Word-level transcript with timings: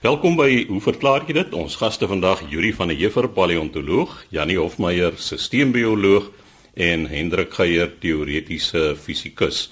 Welkom 0.00 0.32
by 0.32 0.62
Hoe 0.64 0.78
verklaar 0.80 1.26
jy 1.28 1.34
dit? 1.36 1.50
Ons 1.52 1.74
gaste 1.76 2.06
vandag 2.08 2.38
Yuri 2.48 2.70
van 2.72 2.88
der 2.88 2.96
Heever, 2.96 3.26
paleontoloog, 3.36 4.14
Janie 4.32 4.56
Hofmeyer, 4.56 5.18
sisteembioloog 5.20 6.30
en 6.72 7.02
Hendrik 7.10 7.52
Geier, 7.52 7.90
teoretiese 8.00 8.94
fisikus. 8.96 9.66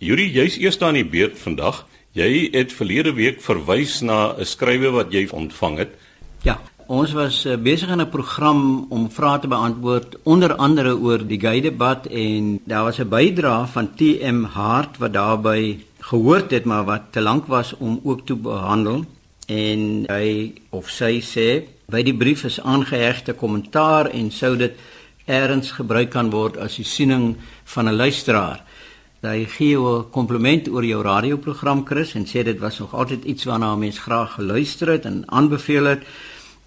Yuri, 0.00 0.24
jy's 0.32 0.56
eers 0.56 0.80
aan 0.80 0.96
die 0.96 1.04
beurt 1.04 1.36
vandag. 1.36 1.82
Jy 2.16 2.48
het 2.54 2.72
verlede 2.72 3.12
week 3.18 3.42
verwys 3.44 3.98
na 4.00 4.32
'n 4.38 4.48
skrywe 4.48 4.88
wat 4.96 5.12
jy 5.12 5.28
ontvang 5.28 5.76
het. 5.84 5.92
Ja, 6.48 6.56
ons 6.88 7.12
was 7.12 7.44
uh, 7.44 7.60
besig 7.60 7.92
in 7.92 8.00
'n 8.00 8.08
program 8.08 8.86
om 8.88 9.10
vrae 9.10 9.40
te 9.40 9.48
beantwoord, 9.48 10.16
onder 10.24 10.56
andere 10.56 10.96
oor 10.96 11.20
die 11.20 11.40
gay-debat 11.40 12.06
en 12.06 12.60
daar 12.64 12.84
was 12.84 13.00
'n 13.00 13.08
bydrae 13.08 13.66
van 13.66 13.94
TM 13.94 14.44
Hart 14.44 14.96
wat 14.96 15.12
daarbey 15.12 15.84
gehoord 16.00 16.50
het 16.50 16.64
maar 16.64 16.84
wat 16.84 17.12
te 17.12 17.20
lank 17.20 17.46
was 17.46 17.76
om 17.76 18.00
ook 18.04 18.24
te 18.26 18.34
behandel 18.34 19.04
en 19.48 20.06
hy 20.12 20.52
of 20.76 20.90
sy 20.92 21.18
sê 21.24 21.64
by 21.88 22.02
die 22.04 22.16
brief 22.16 22.44
is 22.44 22.60
aangehegte 22.60 23.32
kommentaar 23.32 24.10
en 24.12 24.30
sou 24.30 24.56
dit 24.60 24.76
eers 25.28 25.72
gebruik 25.76 26.10
kan 26.12 26.30
word 26.32 26.56
as 26.60 26.76
die 26.76 26.84
siening 26.84 27.36
van 27.64 27.88
'n 27.88 27.96
luisteraar. 27.96 28.64
Hy 29.22 29.46
gee 29.46 29.76
'n 29.76 30.10
kompliment 30.10 30.68
oor 30.68 30.84
jou 30.84 31.02
radioprogram 31.02 31.86
Chris 31.86 32.14
en 32.14 32.26
sê 32.26 32.44
dit 32.44 32.58
was 32.58 32.78
nog 32.78 32.94
altyd 32.94 33.24
iets 33.24 33.44
waarna 33.44 33.76
mense 33.76 34.00
graag 34.00 34.34
geluister 34.34 34.88
het 34.88 35.04
en 35.04 35.24
aanbeveel 35.26 35.84
het. 35.84 36.02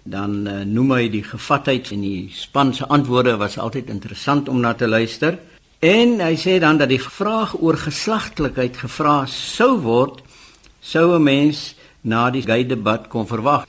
Dan 0.04 0.48
uh, 0.48 0.64
noem 0.64 0.90
hy 0.92 1.08
die 1.08 1.22
gevatheid 1.22 1.92
en 1.92 2.00
die 2.00 2.30
span 2.32 2.74
se 2.74 2.86
antwoorde 2.86 3.36
was 3.36 3.58
altyd 3.58 3.88
interessant 3.88 4.48
om 4.48 4.60
na 4.60 4.74
te 4.74 4.88
luister. 4.88 5.38
En 5.78 6.20
hy 6.20 6.36
sê 6.36 6.58
dan 6.58 6.76
dat 6.78 6.88
die 6.88 7.00
vraag 7.00 7.60
oor 7.60 7.76
geslagtelikheid 7.76 8.76
gevra 8.76 9.26
sou 9.26 9.80
word 9.80 10.22
sou 10.80 11.14
'n 11.14 11.22
mens 11.22 11.74
na 12.02 12.30
die 12.30 12.42
gay 12.42 12.66
debat 12.66 13.08
kon 13.08 13.26
verwag. 13.26 13.66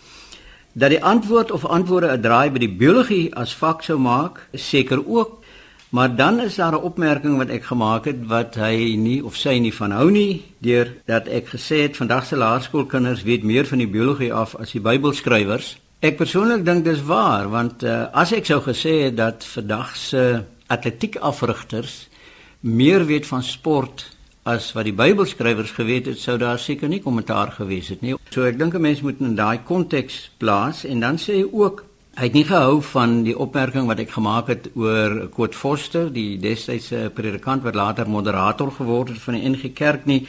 Dat 0.74 0.90
die 0.90 1.04
antwoord 1.04 1.52
of 1.52 1.66
antwoorde 1.66 2.12
'n 2.12 2.22
draai 2.22 2.50
by 2.50 2.60
die 2.60 2.76
biologie 2.78 3.36
as 3.36 3.54
vak 3.54 3.84
sou 3.84 3.98
maak, 3.98 4.48
is 4.52 4.70
seker 4.70 5.06
ook, 5.06 5.44
maar 5.90 6.16
dan 6.16 6.40
is 6.40 6.56
daar 6.56 6.74
'n 6.74 6.82
opmerking 6.90 7.38
wat 7.38 7.50
ek 7.50 7.64
gemaak 7.64 8.06
het 8.06 8.26
wat 8.26 8.56
hy 8.56 8.96
nie 8.98 9.24
of 9.24 9.36
sy 9.36 9.60
nie 9.60 9.74
van 9.74 9.92
hou 9.92 10.12
nie, 10.12 10.42
deur 10.60 10.94
dat 11.06 11.28
ek 11.28 11.48
gesê 11.48 11.82
het 11.82 11.98
vandag 11.98 12.26
se 12.26 12.36
laerskoolkinders 12.36 13.24
weet 13.24 13.44
meer 13.44 13.66
van 13.66 13.78
die 13.78 13.88
biologie 13.88 14.34
af 14.34 14.56
as 14.56 14.72
die 14.72 14.82
Bybelskrywers. 14.82 15.78
Ek 16.00 16.18
persoonlik 16.18 16.66
dink 16.66 16.84
dis 16.84 17.02
waar, 17.02 17.50
want 17.50 17.84
uh, 17.84 18.06
as 18.14 18.32
ek 18.32 18.46
sou 18.46 18.62
gesê 18.62 19.04
het 19.04 19.18
dat 19.18 19.46
vandag 19.46 19.96
se 19.96 20.44
atletiekafrigters 20.68 22.10
meer 22.60 23.06
weet 23.06 23.28
van 23.28 23.44
sport 23.44 24.10
as 24.44 24.72
wat 24.76 24.88
die 24.88 24.96
Bybelskrywers 24.96 25.72
geweet 25.72 26.10
het, 26.12 26.20
sou 26.20 26.38
daar 26.38 26.60
seker 26.60 26.90
nie 26.92 27.02
kommentaar 27.04 27.54
gewees 27.56 27.90
het 27.94 28.02
nie. 28.04 28.16
So 28.30 28.44
ek 28.44 28.60
dink 28.60 28.76
'n 28.76 28.82
mens 28.82 29.02
moet 29.02 29.20
in 29.20 29.36
daai 29.36 29.64
konteks 29.64 30.30
plaas 30.38 30.86
en 30.86 31.00
dan 31.00 31.18
sê 31.18 31.34
hy 31.42 31.48
ook 31.52 31.86
hy 32.16 32.24
het 32.24 32.34
nie 32.34 32.46
gehou 32.46 32.82
van 32.82 33.24
die 33.24 33.38
opmerking 33.38 33.88
wat 33.88 34.00
ek 34.00 34.12
gemaak 34.12 34.48
het 34.48 34.70
oor 34.76 35.30
Koot 35.30 35.56
Foster, 35.56 36.12
die 36.14 36.38
destydse 36.38 37.10
predikant 37.14 37.64
wat 37.64 37.76
later 37.76 38.10
moderator 38.10 38.72
geword 38.72 39.10
het 39.10 39.22
van 39.22 39.34
die 39.34 39.50
NG 39.50 39.74
Kerk 39.74 40.06
nie 40.06 40.28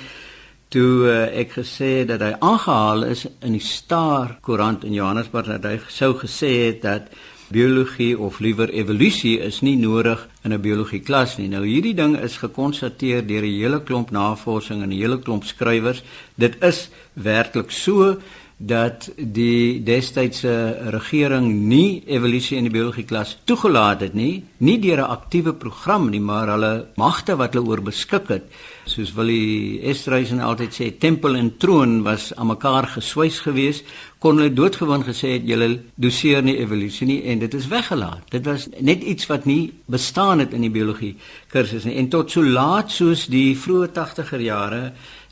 toe 0.68 1.06
uh, 1.06 1.40
ek 1.40 1.58
gesê 1.60 2.04
dat 2.08 2.20
hy 2.20 2.32
aangehaal 2.40 3.04
is 3.04 3.26
in 3.42 3.52
die 3.52 3.62
Star 3.62 4.38
koerant 4.40 4.84
in 4.84 4.96
Johannesburg 4.96 5.46
dat 5.46 5.64
hy 5.64 5.78
sou 5.88 6.14
gesê 6.18 6.50
het 6.66 6.82
dat 6.82 7.12
biologie 7.48 8.18
of 8.18 8.40
liewer 8.40 8.70
evolusie 8.70 9.38
is 9.40 9.60
nie 9.60 9.76
nodig 9.76 10.28
in 10.44 10.52
'n 10.52 10.60
biologie 10.60 11.00
klas 11.00 11.36
nie. 11.38 11.48
Nou 11.48 11.64
hierdie 11.64 11.94
ding 11.94 12.16
is 12.16 12.36
gekonstateer 12.36 13.26
deur 13.26 13.42
'n 13.42 13.60
hele 13.60 13.80
klomp 13.82 14.10
navorsing 14.10 14.82
en 14.82 14.88
'n 14.88 15.00
hele 15.00 15.18
klomp 15.18 15.44
skrywers. 15.44 16.02
Dit 16.36 16.62
is 16.62 16.88
werklik 17.14 17.70
so 17.70 18.16
dat 18.56 19.10
die 19.16 19.82
destydse 19.82 20.90
regering 20.94 21.52
nie 21.68 22.02
evolusie 22.06 22.56
in 22.56 22.64
die 22.64 22.72
biologie 22.72 23.04
klas 23.04 23.36
toegelaat 23.44 24.00
het 24.00 24.14
nie, 24.14 24.44
nie 24.58 24.78
deur 24.78 24.98
'n 24.98 25.10
aktiewe 25.10 25.52
program 25.52 26.10
nie, 26.10 26.20
maar 26.20 26.48
hulle 26.48 26.86
magte 26.96 27.36
wat 27.36 27.54
hulle 27.54 27.66
oor 27.66 27.82
beskik 27.82 28.28
het 28.28 28.44
soos 28.88 29.12
Willie 29.16 29.80
Estreisen 29.88 30.42
altyd 30.44 30.74
sê 30.76 30.90
tempel 31.00 31.38
en 31.38 31.50
troon 31.60 32.02
was 32.04 32.30
aan 32.36 32.50
mekaar 32.52 32.88
geswys 32.96 33.40
gewees. 33.44 33.82
Kon 34.20 34.38
hulle 34.40 34.52
doodgewoon 34.52 35.04
gesê 35.06 35.34
het 35.36 35.48
julle 35.48 35.68
doseer 36.00 36.44
nie 36.44 36.56
evolusie 36.60 37.08
nie 37.08 37.18
en 37.30 37.42
dit 37.42 37.56
is 37.56 37.68
weggelaat. 37.72 38.24
Dit 38.32 38.46
was 38.48 38.68
net 38.80 39.04
iets 39.04 39.28
wat 39.32 39.48
nie 39.48 39.72
bestaan 39.90 40.44
het 40.44 40.54
in 40.56 40.64
die 40.66 40.72
biologie 40.72 41.14
kursus 41.52 41.88
nie. 41.88 41.96
En 42.00 42.10
tot 42.12 42.30
so 42.32 42.44
laat 42.44 42.92
soos 42.92 43.26
die 43.32 43.52
vroeë 43.56 43.92
80er 43.96 44.44
jare 44.44 44.82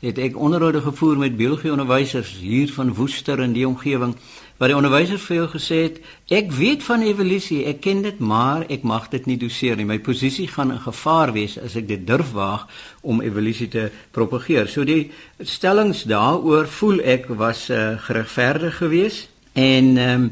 het 0.03 0.17
ek 0.19 0.35
onderhoude 0.35 0.81
gevoer 0.83 1.17
met 1.17 1.37
biologie 1.39 1.71
onderwysers 1.71 2.33
hier 2.41 2.71
van 2.75 2.91
Woester 2.93 3.39
in 3.39 3.53
die 3.55 3.67
omgewing 3.67 4.17
waar 4.59 4.67
die 4.67 4.75
onderwyser 4.75 5.19
veel 5.19 5.47
gesê 5.47 5.77
het 5.85 6.01
ek 6.35 6.51
weet 6.51 6.83
van 6.83 7.05
evolusie 7.07 7.61
ek 7.71 7.79
ken 7.85 8.03
dit 8.03 8.19
maar 8.19 8.65
ek 8.67 8.83
mag 8.83 9.07
dit 9.13 9.25
nie 9.31 9.37
doseer 9.39 9.79
nie. 9.79 9.87
My 9.87 9.99
posisie 10.03 10.49
gaan 10.51 10.75
in 10.75 10.83
gevaar 10.83 11.31
wees 11.35 11.55
as 11.55 11.77
ek 11.79 11.87
dit 11.87 12.03
durf 12.07 12.33
waag 12.35 12.67
om 13.01 13.23
evolusie 13.23 13.69
te 13.71 13.87
propageer. 14.11 14.67
So 14.67 14.83
die 14.83 15.11
stellings 15.39 16.03
daaroor 16.03 16.67
voel 16.67 16.99
ek 16.99 17.31
was 17.31 17.69
uh, 17.71 17.95
geregverdig 18.03 18.77
geweest 18.83 19.31
en 19.55 19.97
um, 19.97 20.29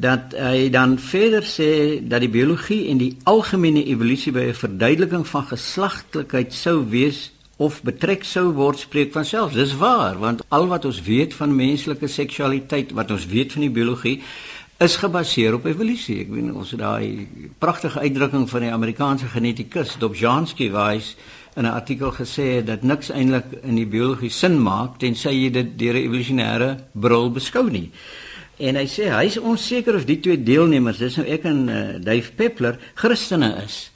dat 0.00 0.36
hy 0.36 0.68
dan 0.72 0.98
verder 1.00 1.44
sê 1.44 2.00
dat 2.04 2.20
die 2.20 2.32
biologie 2.32 2.86
en 2.92 3.00
die 3.00 3.14
algemene 3.28 3.82
evolusie 3.84 4.32
by 4.32 4.48
'n 4.52 4.60
verduideliking 4.60 5.26
van 5.26 5.44
geslagtelikheid 5.48 6.52
sou 6.52 6.84
wees 6.88 7.30
of 7.60 7.82
betrek 7.84 8.24
sou 8.24 8.46
word 8.56 8.80
spreek 8.80 9.12
van 9.12 9.26
self. 9.28 9.52
Dis 9.52 9.74
waar, 9.76 10.16
want 10.20 10.40
al 10.48 10.64
wat 10.70 10.86
ons 10.88 11.02
weet 11.04 11.34
van 11.36 11.52
menslike 11.52 12.08
seksualiteit, 12.08 12.94
wat 12.96 13.12
ons 13.12 13.26
weet 13.28 13.52
van 13.52 13.66
die 13.66 13.74
biologie, 13.74 14.16
is 14.80 14.96
gebaseer 14.96 15.58
op 15.58 15.66
evolusie. 15.68 16.22
Ek 16.22 16.30
weet 16.32 16.54
ons 16.56 16.72
het 16.72 16.80
daai 16.80 17.28
pragtige 17.60 18.00
uitdrukking 18.00 18.46
van 18.48 18.64
die 18.64 18.72
Amerikaanse 18.72 19.28
genetikus 19.28 19.98
Dobzhansky 20.00 20.70
wys 20.72 21.12
in 21.56 21.66
'n 21.66 21.74
artikel 21.74 22.12
gesê 22.16 22.64
dat 22.64 22.82
niks 22.82 23.10
eintlik 23.10 23.44
in 23.62 23.76
die 23.76 23.86
biologie 23.86 24.30
sin 24.30 24.56
maak 24.62 24.98
tensy 24.98 25.28
jy 25.28 25.50
dit 25.50 25.78
deur 25.78 25.94
'n 25.94 26.04
evolusionêre 26.08 26.78
bril 26.92 27.30
beskou 27.30 27.68
nie. 27.70 27.90
En 28.58 28.76
hy 28.76 28.86
sê 28.86 29.10
hy 29.10 29.24
is 29.26 29.38
onseker 29.38 29.96
of 29.96 30.06
die 30.06 30.20
twee 30.20 30.42
deelnemers, 30.42 30.98
dis 30.98 31.16
nou 31.16 31.26
ek 31.26 31.44
en 31.44 31.68
uh, 31.68 31.98
Dave 32.00 32.32
Peppler, 32.32 32.78
Christene 32.94 33.62
is. 33.64 33.90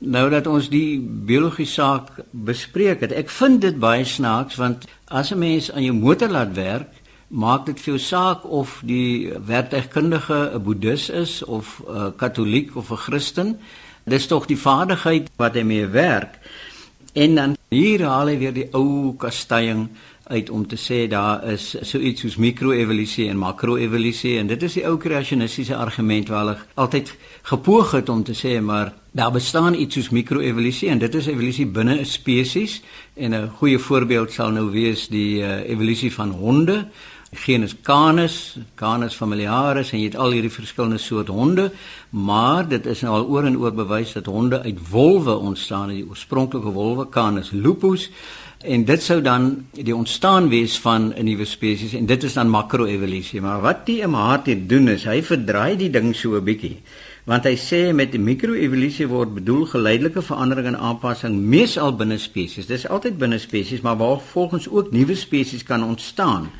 Nou 0.00 0.30
dat 0.32 0.46
ons 0.48 0.70
die 0.72 0.96
biologie 1.00 1.66
saak 1.68 2.22
bespreek 2.32 3.02
het, 3.04 3.12
ek 3.12 3.28
vind 3.28 3.60
dit 3.60 3.76
baie 3.76 4.04
snaaks 4.08 4.56
want 4.56 4.86
as 5.12 5.32
'n 5.32 5.38
mens 5.38 5.70
aan 5.72 5.84
jou 5.84 5.92
motor 5.92 6.28
laat 6.28 6.54
werk, 6.56 6.88
maak 7.28 7.66
dit 7.66 7.80
vir 7.80 7.94
jou 7.94 7.98
saak 7.98 8.44
of 8.44 8.80
die 8.84 9.28
werktuigkundige 9.46 10.54
'n 10.54 10.62
boeddhis 10.62 11.10
is 11.10 11.44
of 11.44 11.82
'n 11.86 12.16
katoliek 12.16 12.76
of 12.76 12.90
'n 12.90 12.96
Christen. 12.96 13.58
Dis 14.04 14.26
tog 14.26 14.46
die 14.46 14.58
vaardigheid 14.58 15.30
wat 15.36 15.54
hy 15.54 15.62
mee 15.62 15.86
werk. 15.86 16.38
En 17.12 17.34
dan 17.34 17.56
hier 17.68 18.06
haal 18.06 18.26
hy 18.26 18.38
weer 18.38 18.52
die 18.52 18.68
ou 18.72 19.14
kastelling 19.16 19.88
uit 20.30 20.50
om 20.50 20.66
te 20.66 20.78
sê 20.78 21.08
daar 21.10 21.42
is 21.52 21.74
so 21.82 21.98
iets 21.98 22.22
soos 22.24 22.36
mikroevolusie 22.36 23.28
en 23.28 23.38
makroevolusie 23.38 24.36
en 24.38 24.46
dit 24.50 24.62
is 24.62 24.78
die 24.78 24.86
ou 24.86 24.96
kreasionistiese 25.00 25.76
argument 25.76 26.30
waar 26.30 26.44
hulle 26.44 26.56
altyd 26.74 27.12
gepoog 27.50 27.94
het 27.98 28.08
om 28.08 28.22
te 28.24 28.36
sê 28.38 28.60
maar 28.62 28.92
daar 29.10 29.32
bestaan 29.34 29.74
iets 29.74 29.98
soos 29.98 30.10
mikroevolusie 30.14 30.88
en 30.88 31.02
dit 31.02 31.14
is 31.14 31.26
evolusie 31.26 31.66
binne 31.66 31.98
'n 32.00 32.06
spesies 32.06 32.82
en 33.14 33.34
'n 33.34 33.50
goeie 33.58 33.78
voorbeeld 33.78 34.32
sal 34.32 34.50
nou 34.50 34.70
wees 34.70 35.08
die 35.08 35.42
uh, 35.42 35.68
evolusie 35.68 36.12
van 36.12 36.30
honde 36.30 36.86
genus 37.32 37.76
Canis, 37.82 38.58
Canis 38.74 39.14
familiaris 39.14 39.92
en 39.92 40.00
jy 40.00 40.08
het 40.08 40.16
al 40.16 40.34
hierdie 40.34 40.50
verskillende 40.50 40.98
soorte 40.98 41.32
honde, 41.32 41.70
maar 42.10 42.68
dit 42.68 42.86
is 42.86 43.04
nou 43.06 43.14
al 43.14 43.28
oor 43.30 43.46
en 43.46 43.58
oor 43.58 43.72
bewys 43.72 44.12
dat 44.12 44.26
honde 44.26 44.62
uit 44.62 44.78
wolwe 44.90 45.36
ontstaan, 45.36 45.94
die 45.94 46.06
oorspronklike 46.08 46.72
wolwe 46.74 47.08
Canis 47.08 47.50
lupus 47.50 48.10
En 48.60 48.82
dit 48.84 49.00
sou 49.00 49.22
dan 49.24 49.44
die 49.72 49.94
ontstaan 49.96 50.50
wees 50.52 50.74
van 50.84 51.14
'n 51.16 51.24
nuwe 51.24 51.44
spesies 51.44 51.94
en 51.94 52.06
dit 52.06 52.22
is 52.22 52.32
dan 52.32 52.48
makroevolusie. 52.48 53.40
Maar 53.40 53.60
wat 53.60 53.86
die 53.86 54.06
MHT 54.06 54.68
doen 54.68 54.88
is 54.88 55.04
hy 55.04 55.22
verdraai 55.22 55.76
die 55.76 55.90
ding 55.90 56.16
so 56.16 56.36
'n 56.36 56.44
bietjie. 56.44 56.82
Want 57.24 57.44
hy 57.44 57.56
sê 57.56 57.94
met 57.94 58.18
mikroevolusie 58.18 59.06
word 59.08 59.34
bedoel 59.34 59.64
geleidelike 59.66 60.22
verandering 60.22 60.66
en 60.66 60.78
aanpassing 60.78 61.34
meesal 61.34 61.96
binne 61.96 62.18
spesies. 62.18 62.66
Dis 62.66 62.88
altyd 62.88 63.18
binne 63.18 63.38
spesies, 63.38 63.80
maar 63.80 63.96
waar 63.96 64.20
volgens 64.20 64.68
ook 64.68 64.92
nuwe 64.92 65.14
spesies 65.14 65.62
kan 65.62 65.84
ontstaan. 65.84 66.50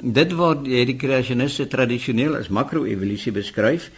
Dit 0.00 0.32
word 0.32 0.64
deur 0.64 0.86
die 0.88 0.96
kreasioniste 0.96 1.66
tradisioneel 1.68 2.38
as 2.38 2.48
makroevolusie 2.48 3.32
beskryf. 3.36 3.90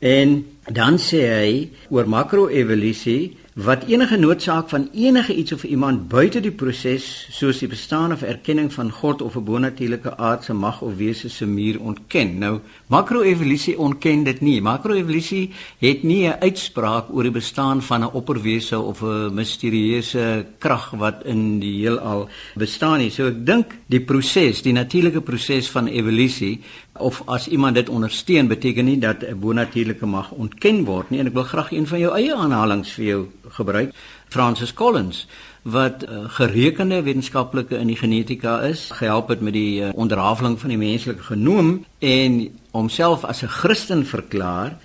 En 0.00 0.40
Dan 0.66 0.98
sê 0.98 1.20
hy 1.28 1.54
oor 1.92 2.08
makro-evolusie 2.08 3.36
wat 3.54 3.84
enige 3.84 4.16
noodsaak 4.16 4.68
van 4.68 4.88
enige 4.94 5.34
iets 5.34 5.52
of 5.52 5.64
iemand 5.64 6.08
buite 6.08 6.40
die 6.40 6.52
proses 6.54 7.26
soos 7.34 7.58
die 7.58 7.68
bestaan 7.68 8.12
of 8.12 8.22
erkenning 8.22 8.72
van 8.72 8.90
God 8.90 9.22
of 9.22 9.34
'n 9.36 9.44
bonatuurlike 9.44 10.16
aardse 10.16 10.54
mag 10.54 10.80
of 10.80 10.96
wese 10.96 11.28
se 11.28 11.46
muur 11.46 11.80
ontken. 11.80 12.38
Nou, 12.38 12.60
makroevolusie 12.86 13.78
ontken 13.78 14.22
dit 14.24 14.40
nie. 14.40 14.62
Makroevolusie 14.62 15.50
het 15.78 16.02
nie 16.02 16.26
'n 16.28 16.40
uitspraak 16.40 17.10
oor 17.10 17.22
die 17.22 17.32
bestaan 17.32 17.82
van 17.82 18.02
'n 18.02 18.12
opperwese 18.12 18.78
of 18.78 19.02
'n 19.02 19.34
misterieuse 19.34 20.46
krag 20.58 20.90
wat 20.90 21.24
in 21.24 21.58
die 21.58 21.80
heelal 21.80 22.28
bestaan 22.54 22.98
nie. 22.98 23.10
So 23.10 23.26
ek 23.26 23.46
dink 23.46 23.74
die 23.86 24.00
proses, 24.00 24.62
die 24.62 24.72
natuurlike 24.72 25.20
proses 25.20 25.70
van 25.70 25.86
evolusie 25.86 26.60
of 26.98 27.22
as 27.26 27.48
iemand 27.48 27.74
dit 27.74 27.88
ondersteun 27.88 28.48
beteken 28.48 28.84
nie 28.84 28.98
dat 28.98 29.22
'n 29.22 29.38
bonatuurlike 29.38 30.06
mag 30.06 30.30
ontken 30.30 30.84
word 30.84 31.10
nie 31.10 31.18
en 31.18 31.26
ek 31.26 31.32
wil 31.32 31.42
graag 31.42 31.72
een 31.72 31.86
van 31.86 31.98
jou 31.98 32.14
eie 32.14 32.34
aanhalings 32.34 32.92
vir 32.92 33.04
jou 33.04 33.28
gebruik. 33.48 33.94
Francis 34.28 34.74
Collins 34.74 35.26
wat 35.62 36.02
uh, 36.02 36.24
gerekende 36.24 37.02
wetenskaplike 37.02 37.76
in 37.76 37.86
die 37.86 37.96
genetika 37.96 38.60
is 38.64 38.88
gehelp 38.96 39.28
het 39.28 39.40
met 39.40 39.52
die 39.52 39.82
uh, 39.82 39.90
onderhaveling 39.94 40.58
van 40.60 40.72
die 40.72 40.80
menslike 40.80 41.22
genoom 41.22 41.84
en 41.98 42.48
homself 42.70 43.24
as 43.24 43.42
'n 43.42 43.48
Christen 43.48 44.06
verklaar 44.06 44.78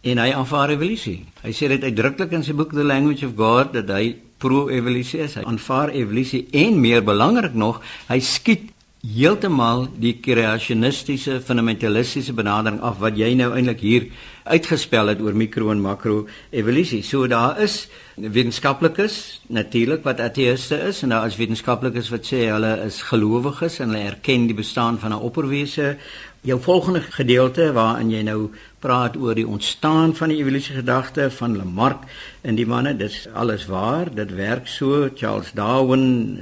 en 0.00 0.18
hy 0.18 0.32
aanvaar 0.32 0.70
evolusie 0.70 1.26
hy 1.42 1.52
sê 1.52 1.68
dit 1.68 1.84
uitdruklik 1.84 2.32
in 2.32 2.44
sy 2.44 2.52
boek 2.52 2.72
The 2.72 2.84
Language 2.84 3.26
of 3.26 3.36
God 3.36 3.72
dat 3.72 3.88
hy 3.88 4.16
pro-evolusie 4.42 5.22
is. 5.26 5.38
Hy 5.38 5.46
aanvaar 5.46 5.92
evolusie 5.94 6.46
en 6.64 6.80
meer 6.82 7.02
belangrik 7.06 7.54
nog 7.58 7.82
hy 8.10 8.18
skiet 8.24 8.70
heeltemal 9.02 9.88
die 9.98 10.14
kreasionistiese 10.22 11.40
fundamentalistiese 11.42 12.34
benadering 12.38 12.78
af 12.86 13.00
wat 13.02 13.18
jy 13.18 13.32
nou 13.34 13.50
eintlik 13.56 13.82
hier 13.82 14.06
uitgespel 14.46 15.10
het 15.10 15.22
oor 15.22 15.34
mikro 15.34 15.72
en 15.74 15.82
makro 15.82 16.28
evolusie. 16.54 17.02
So 17.02 17.26
daar 17.26 17.58
is 17.62 17.88
wetenskaplikes 18.14 19.40
natuurlik 19.46 20.04
wat 20.04 20.20
ateïste 20.20 20.78
is. 20.88 21.02
En 21.02 21.08
daar 21.08 21.26
is 21.26 21.36
wetenskaplikes 21.36 22.10
wat 22.12 22.26
sê 22.28 22.44
hulle 22.50 22.74
is 22.86 23.02
gelowiges 23.08 23.78
en 23.80 23.92
hulle 23.92 24.10
erken 24.12 24.46
die 24.46 24.56
bestaan 24.56 24.98
van 24.98 25.12
'n 25.12 25.24
opperwese. 25.28 25.96
Jou 26.42 26.60
volgende 26.60 27.00
gedeelte 27.00 27.72
waarin 27.72 28.10
jy 28.10 28.22
nou 28.22 28.50
praat 28.78 29.16
oor 29.16 29.34
die 29.34 29.46
ontstaan 29.46 30.16
van 30.16 30.28
die 30.28 30.38
evolusie 30.38 30.74
gedagte 30.74 31.30
van 31.30 31.56
Lamarck 31.56 32.02
en 32.40 32.54
die 32.54 32.66
manne 32.66 32.96
dis 32.96 33.28
alles 33.34 33.66
waar. 33.66 34.14
Dit 34.14 34.34
werk 34.34 34.66
so. 34.66 35.08
Charles 35.14 35.52
Darwin 35.52 36.38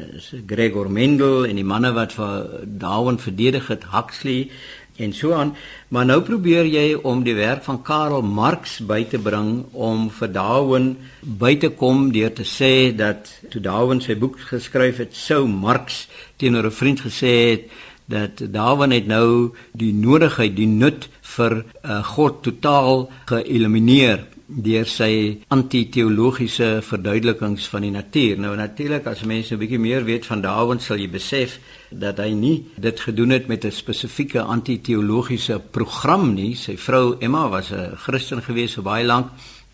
Gregor 0.47 0.91
Mendel 0.91 1.45
en 1.47 1.55
die 1.55 1.65
manne 1.65 1.93
wat 1.93 2.13
vir 2.13 2.65
Darwin 2.65 3.19
verdedig 3.19 3.67
het 3.67 3.85
Huxley 3.93 4.51
en 5.01 5.13
so 5.17 5.33
aan 5.37 5.55
maar 5.89 6.07
nou 6.07 6.21
probeer 6.27 6.69
jy 6.69 6.87
om 6.95 7.25
die 7.25 7.35
werk 7.35 7.65
van 7.67 7.83
Karl 7.83 8.23
Marx 8.23 8.79
by 8.87 9.03
te 9.11 9.19
bring 9.19 9.65
om 9.73 10.09
vir 10.21 10.33
Darwin 10.33 10.91
by 11.23 11.55
te 11.61 11.73
kom 11.83 12.11
deur 12.13 12.33
te 12.33 12.47
sê 12.47 12.93
dat 12.97 13.31
toe 13.51 13.63
Darwin 13.65 14.03
sy 14.05 14.17
boek 14.21 14.39
geskryf 14.53 15.03
het 15.03 15.17
sou 15.17 15.47
Marx 15.49 16.07
teenoor 16.37 16.71
'n 16.71 16.79
vriend 16.81 17.01
gesê 17.01 17.35
het 17.51 17.71
dat 18.11 18.43
Darwin 18.53 18.91
het 18.91 19.07
nou 19.07 19.55
die 19.73 19.93
nodigheid, 19.95 20.57
die 20.57 20.67
nut 20.67 21.07
vir 21.37 21.61
uh, 21.63 22.01
God 22.15 22.43
totaal 22.43 23.07
geëlimineer 23.31 24.27
deur 24.51 24.87
sy 24.87 25.41
antiteologiese 25.49 26.81
verduidelikings 26.83 27.69
van 27.71 27.83
die 27.87 27.93
natuur. 27.95 28.39
Nou 28.39 28.57
natuurlik 28.57 29.07
as 29.07 29.23
mense 29.23 29.55
'n 29.55 29.59
bietjie 29.59 29.79
meer 29.79 30.05
weet 30.05 30.27
van 30.27 30.41
Darwin 30.41 30.81
sal 30.81 30.97
jy 30.97 31.09
besef 31.09 31.61
dat 31.91 32.19
hy 32.19 32.31
nie 32.31 32.67
dit 32.77 33.01
gedoen 33.01 33.31
het 33.31 33.47
met 33.47 33.65
'n 33.65 33.71
spesifieke 33.71 34.43
antiteologiese 34.43 35.61
program 35.71 36.35
nie. 36.35 36.55
Sy 36.55 36.77
vrou 36.77 37.17
Emma 37.21 37.49
was 37.49 37.71
'n 37.71 37.97
Christen 37.97 38.43
gewees 38.43 38.75
vir 38.75 38.83
baie 38.85 39.05
lank 39.05 39.31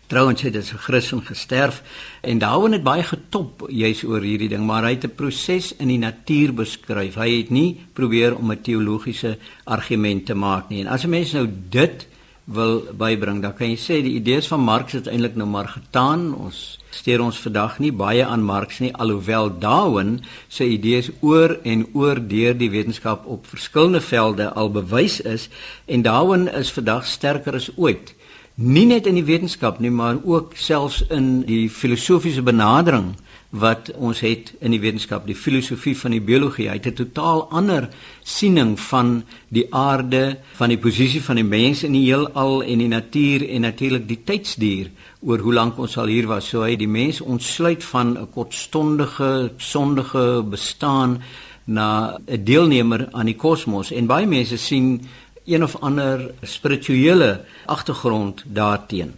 Trouwens 0.07 0.41
het 0.41 0.53
dit 0.53 0.65
se 0.65 0.77
Christen 0.77 1.21
gesterf 1.21 1.81
en 2.21 2.37
Darwin 2.37 2.71
het 2.71 2.83
baie 2.83 3.03
getop 3.03 3.65
juis 3.67 4.05
oor 4.07 4.23
hierdie 4.23 4.47
ding, 4.47 4.63
maar 4.63 4.85
hy 4.87 4.93
het 4.95 5.03
'n 5.03 5.15
proses 5.15 5.75
in 5.75 5.87
die 5.87 5.97
natuur 5.99 6.53
beskryf. 6.53 7.15
Hy 7.15 7.37
het 7.37 7.49
nie 7.49 7.79
probeer 7.93 8.35
om 8.35 8.51
'n 8.51 8.61
teologiese 8.61 9.37
argument 9.63 10.25
te 10.25 10.33
maak 10.33 10.69
nie. 10.69 10.79
En 10.79 10.87
as 10.87 11.03
'n 11.03 11.09
mens 11.09 11.31
nou 11.31 11.47
dit 11.69 12.07
wil 12.47 12.79
bybring, 12.95 13.41
dan 13.43 13.51
kan 13.57 13.67
jy 13.67 13.77
sê 13.79 13.99
die 14.03 14.15
idees 14.15 14.47
van 14.47 14.61
Marx 14.63 14.95
het 14.95 15.07
eintlik 15.11 15.35
nou 15.35 15.47
maar 15.51 15.67
getaan. 15.67 16.29
Ons 16.31 16.79
steur 16.95 17.19
ons 17.25 17.39
vandag 17.43 17.75
nie 17.83 17.91
baie 17.91 18.23
aan 18.23 18.45
Marx 18.47 18.79
nie, 18.79 18.93
alhoewel 18.95 19.51
Darwin 19.59 20.21
sy 20.47 20.69
idees 20.77 21.09
oor 21.19 21.57
en 21.67 21.83
oor 21.91 22.21
deur 22.23 22.55
die 22.55 22.71
wetenskap 22.71 23.27
op 23.27 23.49
verskillende 23.51 24.01
velde 24.01 24.47
al 24.53 24.71
bewys 24.71 25.19
is. 25.27 25.49
En 25.85 26.07
Darwin 26.07 26.47
is 26.47 26.71
vandag 26.71 27.05
sterker 27.05 27.59
as 27.59 27.67
ooit. 27.75 28.13
Nie 28.55 28.87
net 28.87 29.05
in 29.11 29.19
die 29.19 29.27
wetenskap 29.27 29.81
nie, 29.83 29.91
maar 29.91 30.17
ook 30.23 30.55
selfs 30.55 31.03
in 31.13 31.41
die 31.45 31.67
filosofiese 31.69 32.41
benadering 32.41 33.11
wat 33.49 33.91
ons 33.95 34.19
het 34.19 34.51
in 34.59 34.73
die 34.75 34.81
wetenskap, 34.83 35.25
die 35.27 35.35
filosofie 35.35 35.95
van 35.97 36.11
die 36.11 36.21
biologie. 36.21 36.67
Hy 36.67 36.75
het 36.75 36.87
'n 36.87 36.93
totaal 36.93 37.47
ander 37.49 37.89
siening 38.23 38.79
van 38.79 39.23
die 39.47 39.67
aarde, 39.73 40.37
van 40.53 40.69
die 40.69 40.77
posisie 40.77 41.21
van 41.21 41.35
die 41.35 41.43
mens 41.43 41.83
in 41.83 41.93
die 41.93 42.05
heelal 42.05 42.63
en 42.63 42.77
die 42.77 42.87
natuur 42.87 43.49
en 43.49 43.61
natuurlik 43.61 44.07
die 44.07 44.23
tydsduur 44.23 44.89
oor 45.21 45.39
hoe 45.39 45.53
lank 45.53 45.77
ons 45.77 45.97
al 45.97 46.07
hier 46.07 46.27
was. 46.27 46.47
So 46.47 46.61
hy 46.61 46.75
die 46.75 46.87
mens 46.87 47.21
ontsluit 47.21 47.83
van 47.83 48.17
'n 48.17 48.27
kortstondige, 48.33 49.51
sondige 49.57 50.43
bestaan 50.43 51.21
na 51.65 52.17
'n 52.27 52.43
deelnemer 52.43 53.07
aan 53.11 53.25
die 53.25 53.35
kosmos. 53.35 53.91
En 53.91 54.07
baie 54.07 54.27
mense 54.27 54.57
sien 54.57 55.07
een 55.45 55.63
of 55.63 55.75
ander 55.75 56.31
spirituele 56.41 57.45
agtergrond 57.65 58.43
daarteen. 58.45 59.15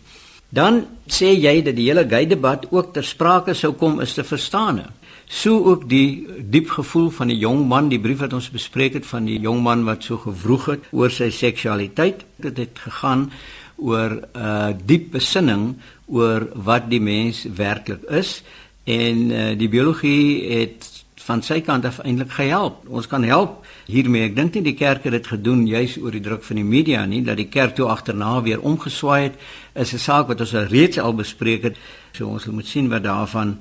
Dan 0.50 0.86
sê 1.06 1.36
jy 1.38 1.62
dat 1.62 1.76
die 1.78 1.90
hele 1.90 2.08
gay 2.10 2.26
debat 2.26 2.66
ook 2.72 2.94
ter 2.94 3.06
sprake 3.06 3.54
sou 3.54 3.74
kom 3.78 4.00
is 4.02 4.14
te 4.18 4.24
verstaan. 4.24 4.82
So 5.30 5.62
ook 5.70 5.86
die 5.90 6.26
diep 6.50 6.72
gevoel 6.74 7.12
van 7.14 7.30
die 7.30 7.38
jong 7.38 7.68
man, 7.70 7.90
die 7.90 8.02
brief 8.02 8.24
wat 8.24 8.34
ons 8.34 8.50
bespreek 8.50 8.98
het 8.98 9.06
van 9.06 9.30
die 9.30 9.38
jong 9.40 9.62
man 9.62 9.86
wat 9.86 10.04
so 10.04 10.18
gevroeg 10.18 10.66
het 10.74 10.88
oor 10.90 11.14
sy 11.14 11.30
seksualiteit. 11.30 12.26
Dit 12.42 12.58
het 12.58 12.82
gegaan 12.82 13.30
oor 13.78 14.10
'n 14.10 14.26
uh, 14.36 14.74
diep 14.86 15.12
besinning 15.12 15.78
oor 16.08 16.50
wat 16.54 16.90
die 16.90 17.02
mens 17.02 17.46
werklik 17.46 18.04
is 18.10 18.42
en 18.84 19.32
uh, 19.32 19.58
die 19.58 19.70
biologie 19.70 20.50
het 20.50 21.00
van 21.30 21.44
sy 21.46 21.60
kant 21.62 21.86
af 21.86 22.00
eintlik 22.02 22.32
gehelp. 22.32 22.88
Ons 22.90 23.08
kan 23.08 23.24
help 23.24 23.66
hiermee. 23.86 24.26
Ek 24.30 24.36
dink 24.38 24.56
nie 24.58 24.64
die 24.72 24.78
kerk 24.78 25.06
het 25.06 25.14
dit 25.14 25.28
gedoen 25.28 25.68
juis 25.70 25.98
oor 26.02 26.16
die 26.16 26.24
druk 26.26 26.44
van 26.48 26.58
die 26.62 26.66
media 26.66 27.06
nie, 27.06 27.22
dat 27.26 27.38
die 27.38 27.50
kerk 27.54 27.76
toe 27.78 27.90
agterna 27.92 28.42
weer 28.42 28.64
omgeswaai 28.66 29.30
het. 29.30 29.36
Is 29.80 29.94
'n 29.94 29.98
saak 29.98 30.28
wat 30.28 30.42
ons 30.42 30.56
al 30.56 30.68
reeds 30.68 31.00
al 31.00 31.16
bespreek 31.16 31.64
het. 31.64 31.78
So 32.12 32.28
ons 32.28 32.46
moet 32.46 32.68
sien 32.68 32.90
wat 32.90 33.04
daarvan 33.04 33.60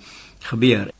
gebeur. 0.50 0.90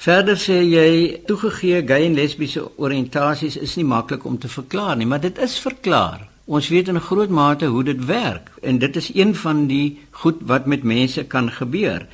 Verder 0.00 0.38
sê 0.40 0.62
jy 0.64 1.20
toegegee 1.28 1.82
gay 1.86 2.06
en 2.06 2.14
lesbiese 2.16 2.62
oriëntasies 2.80 3.58
is 3.60 3.74
nie 3.76 3.84
maklik 3.84 4.24
om 4.24 4.38
te 4.38 4.48
verklaar 4.48 4.96
nie, 4.96 5.06
maar 5.06 5.20
dit 5.20 5.38
is 5.38 5.58
verklaar. 5.60 6.22
Ons 6.48 6.70
weet 6.72 6.88
in 6.88 7.00
groot 7.00 7.28
mate 7.28 7.68
hoe 7.68 7.82
dit 7.84 8.04
werk 8.08 8.48
en 8.62 8.78
dit 8.78 8.96
is 8.96 9.10
een 9.14 9.34
van 9.34 9.66
die 9.68 10.00
goed 10.22 10.40
wat 10.48 10.66
met 10.66 10.82
mense 10.82 11.24
kan 11.24 11.50
gebeur. 11.52 12.06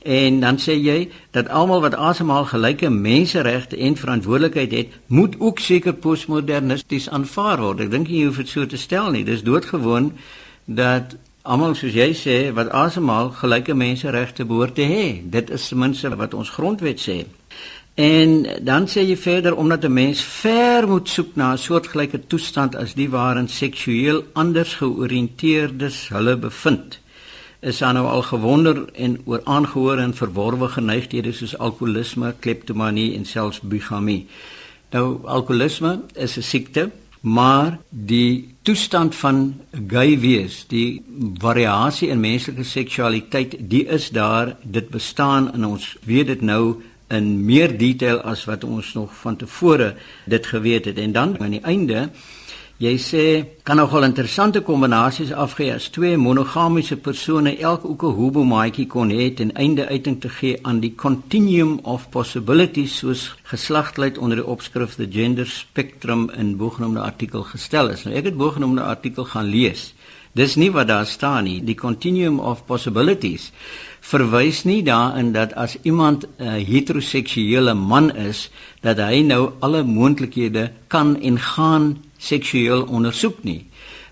En 0.00 0.40
dan 0.40 0.56
sê 0.56 0.78
jy 0.80 1.10
dat 1.36 1.52
almal 1.52 1.84
wat 1.84 1.94
asemhaal 1.94 2.48
gelyke 2.48 2.88
menseregte 2.88 3.76
en 3.76 4.00
verantwoordelikheid 4.00 4.72
het, 4.72 4.94
moet 5.06 5.36
ook 5.38 5.60
seker 5.60 5.92
postmodernisties 5.92 7.10
aanvaar 7.12 7.60
word. 7.60 7.84
Ek 7.84 7.90
dink 7.92 8.08
jy 8.08 8.24
hoef 8.24 8.40
dit 8.40 8.48
so 8.48 8.66
te 8.66 8.80
stel 8.80 9.12
nie. 9.12 9.26
Dis 9.28 9.44
doodgewoon 9.44 10.14
dat 10.64 11.18
almal 11.42 11.74
soos 11.74 11.94
jy 11.94 12.12
sê 12.14 12.36
wat 12.52 12.72
asemhaal 12.76 13.30
gelyke 13.40 13.74
menseregte 13.74 14.44
behoort 14.44 14.74
te 14.74 14.86
hê. 14.86 15.04
Dit 15.24 15.50
is 15.50 15.68
ten 15.68 15.78
minste 15.78 16.16
wat 16.16 16.34
ons 16.34 16.50
grondwet 16.50 17.00
sê. 17.00 17.24
En 17.94 18.46
dan 18.64 18.86
sê 18.86 19.02
jy 19.04 19.16
verder 19.16 19.56
omdat 19.56 19.84
'n 19.84 19.92
mens 19.92 20.20
ver 20.22 20.88
moet 20.88 21.08
soek 21.08 21.36
na 21.36 21.52
'n 21.52 21.58
soortgelyke 21.58 22.26
toestand 22.26 22.76
as 22.76 22.94
die 22.94 23.10
waarin 23.10 23.48
seksueel 23.48 24.24
anders 24.32 24.74
georiënteerdes 24.74 26.08
hulle 26.08 26.36
bevind 26.36 27.00
is 27.60 27.78
daar 27.78 27.92
nou 27.92 28.06
al 28.06 28.22
gewonder 28.22 28.84
en 28.92 29.20
oor 29.24 29.40
aangehoor 29.44 29.98
en 29.98 30.14
verworwe 30.14 30.68
geneigthede 30.68 31.32
soos 31.32 31.58
alkoholisme, 31.58 32.34
kleptomanie 32.38 33.14
en 33.16 33.24
selfs 33.24 33.60
bigamie. 33.60 34.26
Nou 34.90 35.20
alkoholisme 35.24 36.00
is 36.14 36.36
'n 36.36 36.42
siekte, 36.42 36.90
maar 37.20 37.78
die 37.88 38.54
toestand 38.62 39.14
van 39.14 39.60
gay 39.88 40.18
wees, 40.20 40.64
die 40.68 41.02
variasie 41.38 42.08
in 42.08 42.20
menslike 42.20 42.64
seksualiteit, 42.64 43.56
die 43.58 43.84
is 43.86 44.08
daar, 44.10 44.56
dit 44.62 44.88
bestaan 44.88 45.52
en 45.52 45.64
ons 45.64 45.96
weet 46.08 46.26
dit 46.26 46.40
nou 46.40 46.80
in 47.10 47.32
meer 47.44 47.72
detail 47.78 48.20
as 48.22 48.44
wat 48.48 48.64
ons 48.64 48.92
nog 48.94 49.14
van 49.20 49.36
tevore 49.36 49.94
dit 50.30 50.46
geweet 50.46 50.84
het. 50.84 50.98
En 50.98 51.12
dan 51.12 51.34
aan 51.40 51.56
die 51.58 51.64
einde 51.66 52.08
Jy 52.80 52.94
sê 52.96 53.22
kan 53.60 53.76
nogal 53.76 54.06
interessante 54.06 54.62
kombinasies 54.64 55.34
afgee 55.36 55.74
as 55.74 55.90
twee 55.92 56.16
monogamiese 56.16 56.96
persone 56.96 57.52
elk 57.58 57.84
ook 57.84 58.02
'n 58.04 58.16
hobomaatjie 58.18 58.86
kon 58.86 59.10
hê 59.10 59.34
en 59.40 59.52
einde 59.52 59.84
uiting 59.86 60.20
te 60.20 60.28
gee 60.28 60.58
aan 60.62 60.80
die 60.80 60.94
continuum 60.94 61.78
of 61.82 62.08
possibilities 62.10 62.96
soos 62.98 63.36
geslagtheid 63.42 64.18
onder 64.18 64.36
die 64.36 64.46
opskrif 64.46 64.94
the 64.94 65.06
gender 65.10 65.46
spectrum 65.46 66.30
in 66.30 66.56
bogenoemde 66.56 67.00
artikel 67.00 67.42
gestel 67.42 67.90
is. 67.90 68.04
Nou 68.04 68.16
ek 68.16 68.24
het 68.24 68.36
bogenoemde 68.36 68.82
artikel 68.82 69.24
gaan 69.24 69.46
lees 69.46 69.94
Dis 70.32 70.54
nie 70.54 70.70
wat 70.70 70.86
daar 70.86 71.06
staan 71.06 71.44
nie. 71.44 71.58
Die 71.64 71.74
continuum 71.74 72.38
of 72.38 72.62
possibilities 72.66 73.50
verwys 74.00 74.62
nie 74.64 74.82
daarin 74.86 75.32
dat 75.32 75.54
as 75.54 75.76
iemand 75.82 76.26
'n 76.38 76.64
heteroseksuele 76.64 77.74
man 77.74 78.16
is, 78.16 78.50
dat 78.80 78.96
hy 78.96 79.22
nou 79.22 79.50
alle 79.60 79.82
moontlikhede 79.82 80.72
kan 80.86 81.20
en 81.20 81.38
gaan 81.38 81.98
seksueel 82.20 82.84
ondersoek 82.86 83.42
nie. 83.42 83.64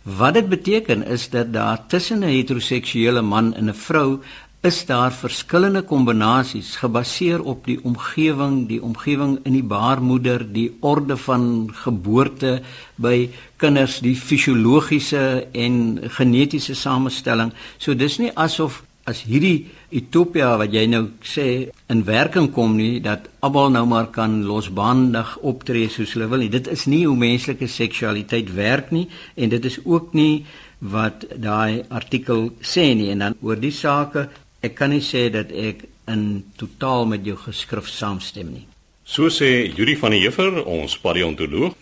Wat 0.03 0.35
dit 0.35 0.49
beteken 0.49 1.05
is 1.07 1.29
dat 1.31 1.53
daar 1.53 1.87
tussen 1.87 2.25
'n 2.25 2.33
heteroseksuele 2.33 3.23
man 3.23 3.55
en 3.55 3.69
'n 3.69 3.75
vrou 3.75 4.21
is 4.61 4.87
daar 4.87 5.12
verskillende 5.12 5.83
kombinasies 5.83 6.77
gebaseer 6.77 7.43
op 7.43 7.67
die 7.67 7.79
omgewing, 7.85 8.67
die 8.69 8.83
omgewing 8.83 9.38
in 9.47 9.55
die 9.55 9.62
baarmoeder, 9.62 10.43
die 10.53 10.77
orde 10.81 11.17
van 11.17 11.71
geboorte 11.73 12.62
by 12.97 13.29
kinders, 13.57 14.00
die 14.03 14.17
fisiologiese 14.17 15.47
en 15.53 16.00
genetiese 16.11 16.75
samestelling. 16.75 17.53
So 17.79 17.95
dis 17.95 18.19
nie 18.19 18.33
asof 18.35 18.83
as 19.09 19.25
hierdie 19.27 19.67
utopia 19.99 20.55
wat 20.61 20.75
jy 20.77 20.85
nou 20.93 21.05
sê 21.25 21.47
in 21.91 22.05
werking 22.07 22.50
kom 22.55 22.77
nie 22.77 23.00
dat 23.05 23.29
almal 23.41 23.73
nou 23.75 23.87
maar 23.88 24.11
kan 24.15 24.43
losbandig 24.47 25.37
optree 25.43 25.88
soos 25.88 26.12
hulle 26.17 26.29
wil 26.29 26.45
nie. 26.45 26.53
Dit 26.53 26.69
is 26.69 26.87
nie 26.87 27.07
hoe 27.07 27.17
menslike 27.17 27.69
seksualiteit 27.73 28.53
werk 28.55 28.93
nie 28.93 29.07
en 29.37 29.55
dit 29.55 29.65
is 29.65 29.81
ook 29.85 30.12
nie 30.15 30.45
wat 30.79 31.25
daai 31.35 31.88
artikel 31.88 32.53
sê 32.61 32.93
nie 32.95 33.09
en 33.15 33.25
dan 33.25 33.41
oor 33.43 33.59
die 33.59 33.75
sake 33.75 34.29
Ek 34.59 34.75
kan 34.75 34.91
nie 34.91 35.05
sê 35.07 35.29
dat 35.31 35.53
ek 35.55 35.85
in 36.11 36.23
totaal 36.59 37.05
met 37.07 37.27
jou 37.27 37.37
geskrif 37.38 37.87
saamstem 37.87 38.49
nie. 38.50 38.65
So 39.07 39.31
sê 39.31 39.69
Yuri 39.71 39.95
van 40.00 40.17
der 40.17 40.25
Heever, 40.25 40.65
ons 40.67 40.97
paleontoloog. 40.99 41.77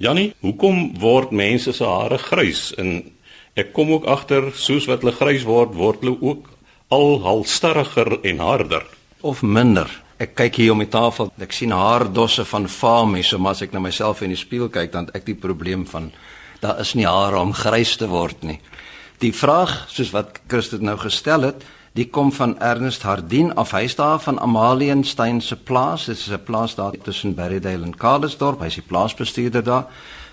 Jannie, 0.00 0.32
hoekom 0.40 0.94
word 1.02 1.34
mense 1.36 1.74
se 1.76 1.84
hare 1.84 2.16
grys? 2.18 2.70
En 2.80 3.02
ek 3.54 3.74
kom 3.76 3.92
ook 3.92 4.08
agter 4.08 4.48
soos 4.56 4.88
wat 4.88 5.04
hulle 5.04 5.12
grys 5.18 5.44
word, 5.44 5.76
word 5.76 6.00
hulle 6.00 6.16
ook 6.24 6.48
al 6.92 7.20
halstarriger 7.24 8.18
en 8.22 8.38
harder 8.38 8.86
of 9.20 9.42
minder. 9.42 9.88
Ek 10.20 10.34
kyk 10.38 10.58
hier 10.60 10.72
om 10.74 10.82
die 10.82 10.90
tafel, 10.90 11.30
ek 11.42 11.54
sien 11.54 11.72
haardosse 11.74 12.44
van 12.46 12.68
famies, 12.68 13.32
so 13.32 13.40
maar 13.42 13.56
as 13.56 13.62
ek 13.64 13.72
na 13.74 13.80
myself 13.82 14.22
in 14.22 14.34
die 14.34 14.38
spieël 14.38 14.68
kyk, 14.70 14.92
dan 14.92 15.08
ek 15.16 15.24
die 15.26 15.38
probleem 15.38 15.86
van 15.88 16.12
daar 16.62 16.78
is 16.82 16.92
nie 16.94 17.08
hare 17.08 17.40
om 17.40 17.54
grys 17.56 17.96
te 17.98 18.06
word 18.10 18.44
nie. 18.46 18.60
Die 19.22 19.32
vraag, 19.34 19.88
soos 19.90 20.12
wat 20.14 20.42
Christus 20.50 20.82
nou 20.82 20.98
gestel 21.00 21.48
het, 21.48 21.64
Die 21.92 22.06
kom 22.08 22.30
van 22.32 22.54
Ernest 22.56 23.02
Hardin 23.04 23.50
af. 23.60 23.74
Hy 23.76 23.84
staan 23.92 24.20
van 24.24 24.38
Amalienstein 24.40 25.42
se 25.44 25.56
plaas. 25.56 26.06
Dit 26.08 26.16
is 26.16 26.30
'n 26.30 26.40
plaas 26.44 26.74
daar 26.74 26.92
tussen 27.02 27.34
Berrydale 27.34 27.84
en 27.84 27.96
Carlsdorp. 27.96 28.60
Hy 28.60 28.66
is 28.66 28.80
die 28.80 28.88
plaasbestuurder 28.88 29.62
daar 29.62 29.86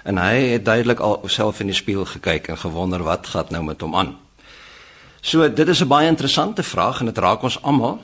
en 0.03 0.17
hy 0.17 0.55
het 0.55 0.65
duidelik 0.65 0.99
al 0.99 1.21
self 1.25 1.59
in 1.59 1.67
die 1.67 1.75
spieël 1.75 2.05
gekyk 2.05 2.47
en 2.47 2.57
gewonder 2.57 3.03
wat 3.03 3.27
gaan 3.27 3.45
nou 3.49 3.63
met 3.63 3.81
hom 3.81 3.95
aan. 3.95 4.28
So 5.21 5.53
dit 5.53 5.67
is 5.67 5.81
'n 5.81 5.87
baie 5.87 6.07
interessante 6.07 6.63
vraag 6.63 6.99
en 6.99 7.05
dit 7.05 7.17
raak 7.17 7.43
ons 7.43 7.61
almal. 7.61 7.99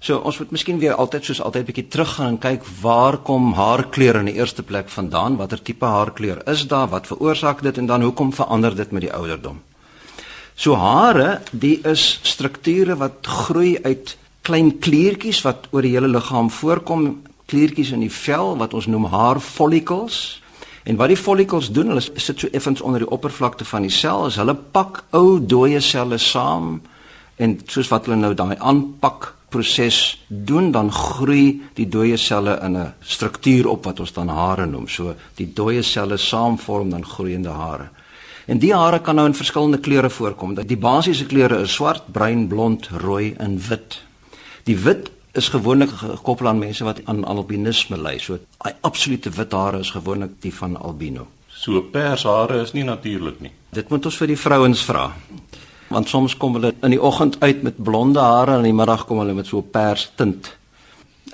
So 0.00 0.18
ons 0.18 0.38
moet 0.38 0.50
miskien 0.50 0.78
weer 0.78 0.94
altyd 0.94 1.24
soos 1.24 1.40
altyd 1.42 1.64
bietjie 1.64 1.88
teruggaan 1.88 2.26
en 2.26 2.38
kyk 2.38 2.62
waar 2.80 3.16
kom 3.16 3.52
haarkleur 3.52 4.16
in 4.16 4.24
die 4.30 4.38
eerste 4.38 4.62
plek 4.62 4.88
vandaan? 4.88 5.36
Watter 5.36 5.62
tipe 5.62 5.84
haarkleur 5.84 6.48
is 6.48 6.66
daar? 6.66 6.88
Wat 6.88 7.06
veroorsaak 7.06 7.62
dit 7.62 7.78
en 7.78 7.86
dan 7.86 8.02
hoekom 8.02 8.32
verander 8.32 8.76
dit 8.76 8.90
met 8.90 9.00
die 9.00 9.12
ouderdom? 9.12 9.60
So 10.54 10.74
hare, 10.74 11.40
die 11.50 11.80
is 11.86 12.20
strukture 12.22 12.96
wat 12.96 13.26
groei 13.26 13.78
uit 13.82 14.16
klein 14.42 14.78
kliertjies 14.78 15.42
wat 15.42 15.68
oor 15.70 15.82
die 15.82 15.92
hele 15.92 16.08
liggaam 16.08 16.50
voorkom, 16.50 17.22
kliertjies 17.46 17.92
in 17.92 18.00
die 18.00 18.12
vel 18.12 18.56
wat 18.58 18.74
ons 18.74 18.86
noem 18.86 19.06
haarfollikels. 19.12 20.40
En 20.88 20.96
wat 20.96 21.10
die 21.12 21.20
follikels 21.20 21.68
doen, 21.76 21.90
hulle 21.92 22.00
sit 22.00 22.40
so 22.40 22.48
effens 22.56 22.80
onder 22.80 23.02
die 23.04 23.10
oppervlakte 23.12 23.66
van 23.68 23.84
die 23.84 23.92
sel, 23.92 24.24
is 24.30 24.38
hulle 24.40 24.54
pak 24.56 25.02
ou 25.16 25.36
dooie 25.36 25.82
selle 25.84 26.16
saam 26.22 26.78
en 27.36 27.58
soos 27.68 27.90
wat 27.92 28.08
hulle 28.08 28.16
nou 28.16 28.32
daai 28.34 28.56
aanpak 28.56 29.34
proses 29.52 29.98
doen 30.28 30.70
dan 30.72 30.88
groei 30.92 31.60
die 31.76 31.86
dooie 31.92 32.16
selle 32.16 32.56
in 32.64 32.76
'n 32.76 32.92
struktuur 33.00 33.68
op 33.68 33.84
wat 33.84 34.00
ons 34.00 34.12
dan 34.12 34.28
hare 34.28 34.66
noem. 34.66 34.88
So 34.88 35.14
die 35.36 35.52
dooie 35.52 35.82
selle 35.82 36.16
saamvorm 36.16 36.90
dan 36.90 37.04
groeiende 37.04 37.50
hare. 37.50 37.88
En 38.46 38.58
die 38.58 38.74
hare 38.74 39.00
kan 39.00 39.14
nou 39.14 39.26
in 39.26 39.34
verskillende 39.34 39.78
kleure 39.78 40.10
voorkom. 40.10 40.54
Die 40.54 40.76
basiese 40.76 41.26
kleure 41.26 41.60
is 41.60 41.72
swart, 41.72 42.02
bruin, 42.12 42.48
blond, 42.48 42.88
rooi 42.88 43.34
en 43.38 43.60
wit. 43.68 44.02
Die 44.64 44.76
wit 44.76 45.10
is 45.38 45.48
gewoonlik 45.54 45.94
gekoppel 46.00 46.48
aan 46.50 46.60
mense 46.60 46.84
wat 46.84 47.00
aan 47.06 47.24
albinisme 47.24 47.96
ly. 47.96 48.18
So 48.18 48.38
daai 48.58 48.74
absolute 48.86 49.30
wit 49.30 49.54
hare 49.56 49.80
is 49.84 49.94
gewoonlik 49.94 50.38
die 50.44 50.54
van 50.54 50.76
albino. 50.76 51.26
So 51.48 51.80
pers 51.92 52.26
hare 52.28 52.60
is 52.62 52.74
nie 52.76 52.84
natuurlik 52.86 53.40
nie. 53.42 53.52
Dit 53.74 53.90
moet 53.90 54.04
ons 54.06 54.18
vir 54.20 54.32
die 54.32 54.38
vrouens 54.38 54.82
vra. 54.86 55.08
Want 55.88 56.10
soms 56.10 56.36
kom 56.36 56.58
hulle 56.58 56.74
in 56.84 56.94
die 56.94 57.02
oggend 57.02 57.38
uit 57.40 57.64
met 57.66 57.80
blonde 57.82 58.20
hare 58.20 58.58
en 58.58 58.64
in 58.64 58.70
die 58.70 58.76
middag 58.76 59.06
kom 59.08 59.22
hulle 59.22 59.34
met 59.34 59.48
so 59.48 59.62
pers 59.62 60.10
tint. 60.20 60.52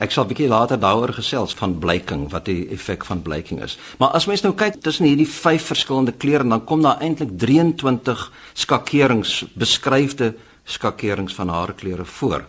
Ek 0.03 0.11
sal 0.11 0.25
'n 0.25 0.29
bietjie 0.29 0.49
later 0.49 0.79
daaroor 0.79 1.13
gesels 1.15 1.55
van 1.55 1.79
blyking, 1.79 2.31
wat 2.31 2.45
die 2.45 2.69
effek 2.71 3.05
van 3.05 3.23
blyking 3.23 3.63
is. 3.63 3.79
Maar 3.99 4.09
as 4.09 4.27
mens 4.27 4.43
nou 4.43 4.55
kyk 4.55 4.83
tussen 4.83 5.07
hierdie 5.07 5.29
vyf 5.29 5.63
verskillende 5.63 6.13
kleure, 6.13 6.49
dan 6.49 6.65
kom 6.65 6.83
daar 6.83 7.01
eintlik 7.01 7.39
23 7.39 8.33
skakerings, 8.55 9.45
beskryfde 9.55 10.35
skakerings 10.65 11.35
van 11.35 11.49
haarkleure 11.49 12.05
voor. 12.05 12.45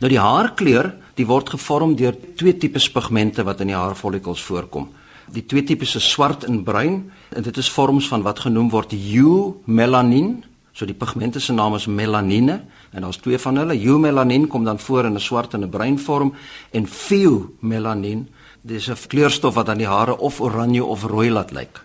Nou 0.00 0.10
die 0.10 0.20
haarkleur, 0.20 0.94
die 1.14 1.26
word 1.26 1.48
gevorm 1.48 1.96
deur 1.96 2.16
twee 2.36 2.56
tipes 2.56 2.90
pigmente 2.90 3.44
wat 3.44 3.60
in 3.60 3.66
die 3.66 3.76
haarfollikels 3.76 4.42
voorkom. 4.42 4.88
Die 5.30 5.46
twee 5.46 5.62
tipes 5.62 5.94
is 5.96 6.10
swart 6.10 6.44
en 6.44 6.64
bruin 6.64 7.12
en 7.30 7.42
dit 7.42 7.56
is 7.56 7.70
vorms 7.70 8.08
van 8.08 8.22
wat 8.22 8.38
genoem 8.38 8.70
word 8.70 8.92
eumelanin. 8.92 10.44
So 10.72 10.86
die 10.86 10.94
pigmente 10.94 11.40
se 11.40 11.52
naam 11.52 11.74
is 11.74 11.86
melanine 11.86 12.60
En 12.90 13.00
daar's 13.00 13.16
twee 13.16 13.38
van 13.38 13.56
hulle. 13.56 13.84
Eumelanin 13.84 14.46
kom 14.46 14.64
dan 14.64 14.78
voor 14.78 15.04
in 15.04 15.14
'n 15.14 15.20
swart 15.20 15.54
en 15.54 15.60
'n 15.60 15.68
bruin 15.68 15.98
vorm 15.98 16.34
en 16.70 16.86
pheomelanin, 16.86 18.28
dis 18.60 18.88
'n 18.90 18.96
kleurstof 19.06 19.54
wat 19.54 19.68
aan 19.68 19.78
die 19.78 19.86
hare 19.86 20.18
of 20.18 20.40
oranje 20.40 20.84
of 20.84 21.02
rooi 21.02 21.30
laat 21.30 21.50
lyk. 21.50 21.84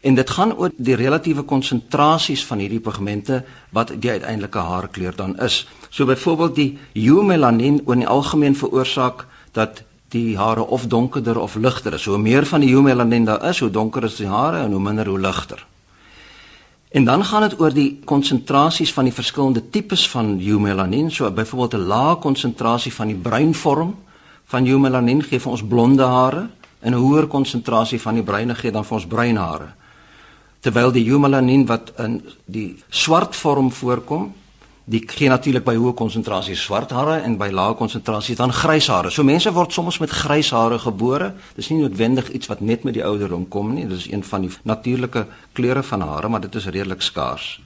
En 0.00 0.14
dit 0.14 0.30
gaan 0.30 0.54
oor 0.56 0.70
die 0.76 0.94
relatiewe 0.94 1.42
konsentrasies 1.42 2.44
van 2.46 2.58
hierdie 2.58 2.80
pigmente 2.80 3.44
wat 3.74 3.92
die 3.98 4.10
uiteindelike 4.10 4.58
haarkleur 4.58 5.16
dan 5.16 5.38
is. 5.38 5.66
So 5.90 6.06
byvoorbeeld 6.06 6.54
die 6.54 6.78
eumelanin 6.94 7.80
oor 7.84 7.96
die 7.96 8.06
algemeen 8.06 8.56
veroorsaak 8.56 9.26
dat 9.52 9.82
die 10.08 10.36
hare 10.38 10.66
of 10.66 10.86
donkerder 10.86 11.38
of 11.38 11.54
ligter 11.54 11.94
is. 11.94 12.04
Hoe 12.04 12.18
meer 12.18 12.46
van 12.46 12.60
die 12.60 12.70
eumelanin 12.74 13.24
daar 13.24 13.48
is, 13.48 13.58
hoe 13.60 13.70
donker 13.70 14.04
is 14.04 14.16
die 14.16 14.28
hare 14.28 14.62
en 14.64 14.72
hoe 14.72 14.80
minder 14.80 15.06
hoe 15.06 15.18
ligter. 15.18 15.66
En 16.88 17.04
dan 17.04 17.24
gaan 17.24 17.42
dit 17.42 17.60
oor 17.60 17.72
die 17.72 18.00
konsentrasies 18.04 18.92
van 18.92 19.04
die 19.04 19.12
verskillende 19.12 19.70
tipes 19.70 20.08
van 20.08 20.38
eumelanin. 20.40 21.10
So 21.10 21.30
byvoorbeeld 21.30 21.74
'n 21.74 21.86
lae 21.86 22.16
konsentrasie 22.16 22.94
van 22.94 23.06
die 23.06 23.16
bruin 23.16 23.54
vorm 23.54 23.96
van 24.44 24.66
eumelanin 24.66 25.22
gee 25.22 25.40
vir 25.40 25.50
ons 25.50 25.66
blonde 25.66 26.02
hare 26.02 26.48
en 26.80 26.92
'n 26.92 26.98
hoër 26.98 27.26
konsentrasie 27.26 28.00
van 28.00 28.14
die 28.14 28.22
bruine 28.22 28.54
gee 28.54 28.70
dan 28.70 28.84
vir 28.84 28.94
ons 28.94 29.06
bruin 29.06 29.36
hare. 29.36 29.68
Terwyl 30.60 30.92
die 30.92 31.06
eumelanin 31.10 31.66
wat 31.66 31.92
in 32.02 32.20
die 32.46 32.76
swart 32.90 33.36
vorm 33.36 33.70
voorkom, 33.72 34.32
die 34.88 35.02
gee 35.04 35.28
natuurlik 35.28 35.66
by 35.66 35.74
hoë 35.76 35.92
konsentrasies 35.98 36.62
swart 36.64 36.94
hare 36.96 37.18
en 37.26 37.36
by 37.38 37.50
lae 37.52 37.74
konsentrasies 37.76 38.38
dan 38.40 38.54
grys 38.56 38.88
hare. 38.88 39.10
So 39.12 39.24
mense 39.26 39.52
word 39.52 39.74
soms 39.76 40.00
met 40.00 40.10
grys 40.10 40.50
hare 40.56 40.78
gebore. 40.80 41.34
Dis 41.58 41.68
nie 41.68 41.82
noodwendig 41.82 42.30
iets 42.32 42.48
wat 42.48 42.62
net 42.64 42.86
met 42.88 42.96
die 42.96 43.04
ouderdom 43.04 43.44
kom 43.52 43.74
nie. 43.74 43.84
Dit 43.86 43.98
is 43.98 44.08
een 44.10 44.24
van 44.24 44.46
die 44.46 44.52
natuurlike 44.64 45.26
kleure 45.52 45.82
van 45.82 46.06
hare, 46.08 46.28
maar 46.28 46.40
dit 46.40 46.54
is 46.54 46.70
redelik 46.72 47.04
skaars. 47.04 47.58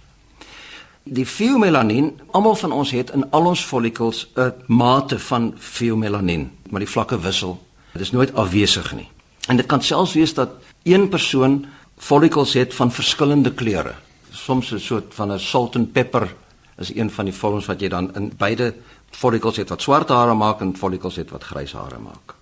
Die 1.02 1.26
pheomelanin, 1.26 2.12
almal 2.30 2.54
van 2.58 2.72
ons 2.72 2.90
het 2.94 3.10
in 3.14 3.24
al 3.30 3.46
ons 3.46 3.64
follikels 3.64 4.26
'n 4.36 4.52
mate 4.66 5.18
van 5.18 5.54
pheomelanin, 5.58 6.50
maar 6.70 6.80
die 6.80 6.90
vlakke 6.90 7.20
wissel. 7.20 7.58
Dit 7.92 8.02
is 8.02 8.12
nooit 8.12 8.34
afwesig 8.34 8.94
nie. 8.94 9.08
En 9.48 9.56
dit 9.56 9.66
kan 9.66 9.82
selfs 9.82 10.12
wees 10.14 10.34
dat 10.34 10.48
een 10.82 11.08
persoon 11.08 11.66
follikels 12.02 12.56
het 12.58 12.74
van 12.74 12.90
verskillende 12.90 13.52
kleure. 13.54 13.94
Soms 14.30 14.72
'n 14.72 14.78
soort 14.78 15.14
van 15.14 15.32
'n 15.32 15.38
salt 15.38 15.76
and 15.76 15.92
pepper 15.92 16.34
is 16.78 16.94
een 16.94 17.10
van 17.10 17.24
die 17.24 17.34
vorms 17.34 17.66
wat 17.66 17.80
jy 17.80 17.88
dan 17.88 18.14
in 18.14 18.32
beide 18.36 18.74
follikels 19.10 19.56
het 19.56 19.68
wat 19.68 19.82
swart 19.82 20.08
hare 20.08 20.34
maak 20.34 20.60
en 20.60 20.76
follikels 20.76 21.16
het 21.16 21.30
wat 21.30 21.44
grys 21.44 21.72
hare 21.72 21.98
maak. 21.98 22.34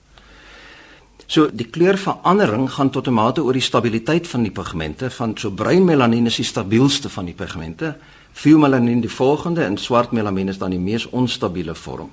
So 1.26 1.48
die 1.52 1.66
kleurverandering 1.66 2.70
gaan 2.70 2.90
tot 2.90 3.06
'n 3.06 3.12
mate 3.12 3.42
oor 3.42 3.52
die 3.52 3.62
stabiliteit 3.62 4.28
van 4.28 4.42
die 4.42 4.50
pigmente 4.50 5.10
van 5.10 5.36
so 5.36 5.50
bruin 5.50 5.84
melanien 5.84 6.26
is 6.26 6.36
die 6.36 6.44
stabielste 6.44 7.08
van 7.08 7.24
die 7.24 7.34
pigmente, 7.34 7.96
pheomelanin 8.32 9.00
die 9.00 9.10
volgende 9.10 9.64
en 9.64 9.76
swart 9.76 10.10
melanien 10.10 10.48
is 10.48 10.58
dan 10.58 10.70
die 10.70 10.78
mees 10.78 11.06
onstabiele 11.06 11.74
vorm. 11.74 12.10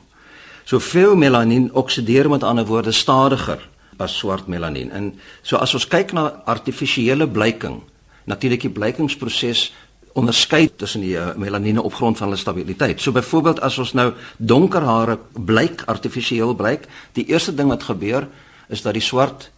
So 0.63 0.79
pheomelanin 0.79 1.73
oksideer 1.73 2.29
met 2.29 2.43
ander 2.43 2.65
woorde 2.65 2.91
stadiger 2.91 3.69
as 4.01 4.17
swart 4.17 4.47
melanien. 4.47 4.91
En 4.91 5.11
so 5.41 5.57
as 5.57 5.73
ons 5.73 5.87
kyk 5.87 6.13
na 6.13 6.27
artifisiële 6.45 7.27
blyking, 7.27 7.81
natuurlik 8.25 8.67
die 8.67 8.73
blykingsproses 8.73 9.71
onderskei 10.17 10.67
tussen 10.75 11.03
die 11.05 11.13
uh, 11.13 11.35
melanine 11.37 11.81
op 11.81 11.93
grond 11.93 12.17
van 12.17 12.27
hulle 12.27 12.39
stabiliteit. 12.39 13.01
So 13.01 13.13
byvoorbeeld 13.13 13.61
as 13.61 13.77
ons 13.77 13.93
nou 13.93 14.11
donker 14.37 14.81
hare 14.81 15.19
blyk 15.33 15.83
artifisieel 15.85 16.55
blyk, 16.57 16.87
die 17.13 17.27
eerste 17.29 17.53
ding 17.53 17.69
wat 17.69 17.85
gebeur 17.85 18.27
is 18.67 18.81
dat 18.81 18.97
die 18.97 19.05
swart 19.05 19.51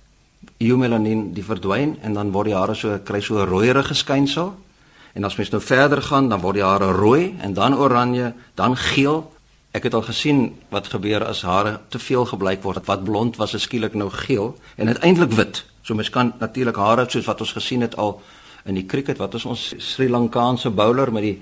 eumelanin 0.59 1.31
die 1.33 1.43
verdwyn 1.43 1.97
en 2.03 2.13
dan 2.13 2.31
word 2.31 2.51
die 2.51 2.57
hare 2.57 2.75
so 2.75 2.99
kry 3.03 3.21
so 3.21 3.39
'n 3.39 3.47
rooierige 3.47 3.95
skynsel 3.95 4.55
En 5.13 5.23
as 5.23 5.35
mens 5.35 5.49
nou 5.49 5.61
verder 5.61 6.01
gaan, 6.01 6.29
dan 6.29 6.39
word 6.39 6.59
die 6.59 6.63
hare 6.63 6.91
rooi 6.91 7.35
en 7.41 7.53
dan 7.53 7.77
oranje, 7.77 8.33
dan 8.53 8.77
geel. 8.77 9.31
Ek 9.71 9.83
het 9.85 9.93
al 9.93 10.01
gesien 10.01 10.55
wat 10.73 10.87
gebeur 10.89 11.25
as 11.25 11.43
hare 11.45 11.79
te 11.93 11.99
veel 11.99 12.25
gebruik 12.25 12.63
word. 12.63 12.85
Wat 12.85 13.03
blond 13.03 13.37
was, 13.37 13.53
is 13.53 13.67
skielik 13.67 13.93
nou 13.93 14.09
geel 14.09 14.55
en 14.75 14.87
uiteindelik 14.87 15.31
wit. 15.37 15.63
So 15.81 15.93
mens 15.95 16.09
kan 16.09 16.33
natuurlik 16.39 16.75
hare 16.75 17.05
soos 17.09 17.25
wat 17.29 17.41
ons 17.41 17.53
gesien 17.53 17.81
het 17.85 17.95
al 17.97 18.21
in 18.65 18.75
die 18.75 18.85
cricket, 18.85 19.17
wat 19.21 19.37
is 19.37 19.45
ons 19.45 19.73
Sri 19.77 20.09
Lankaanse 20.09 20.69
bowler 20.69 21.13
met 21.13 21.23
die 21.23 21.37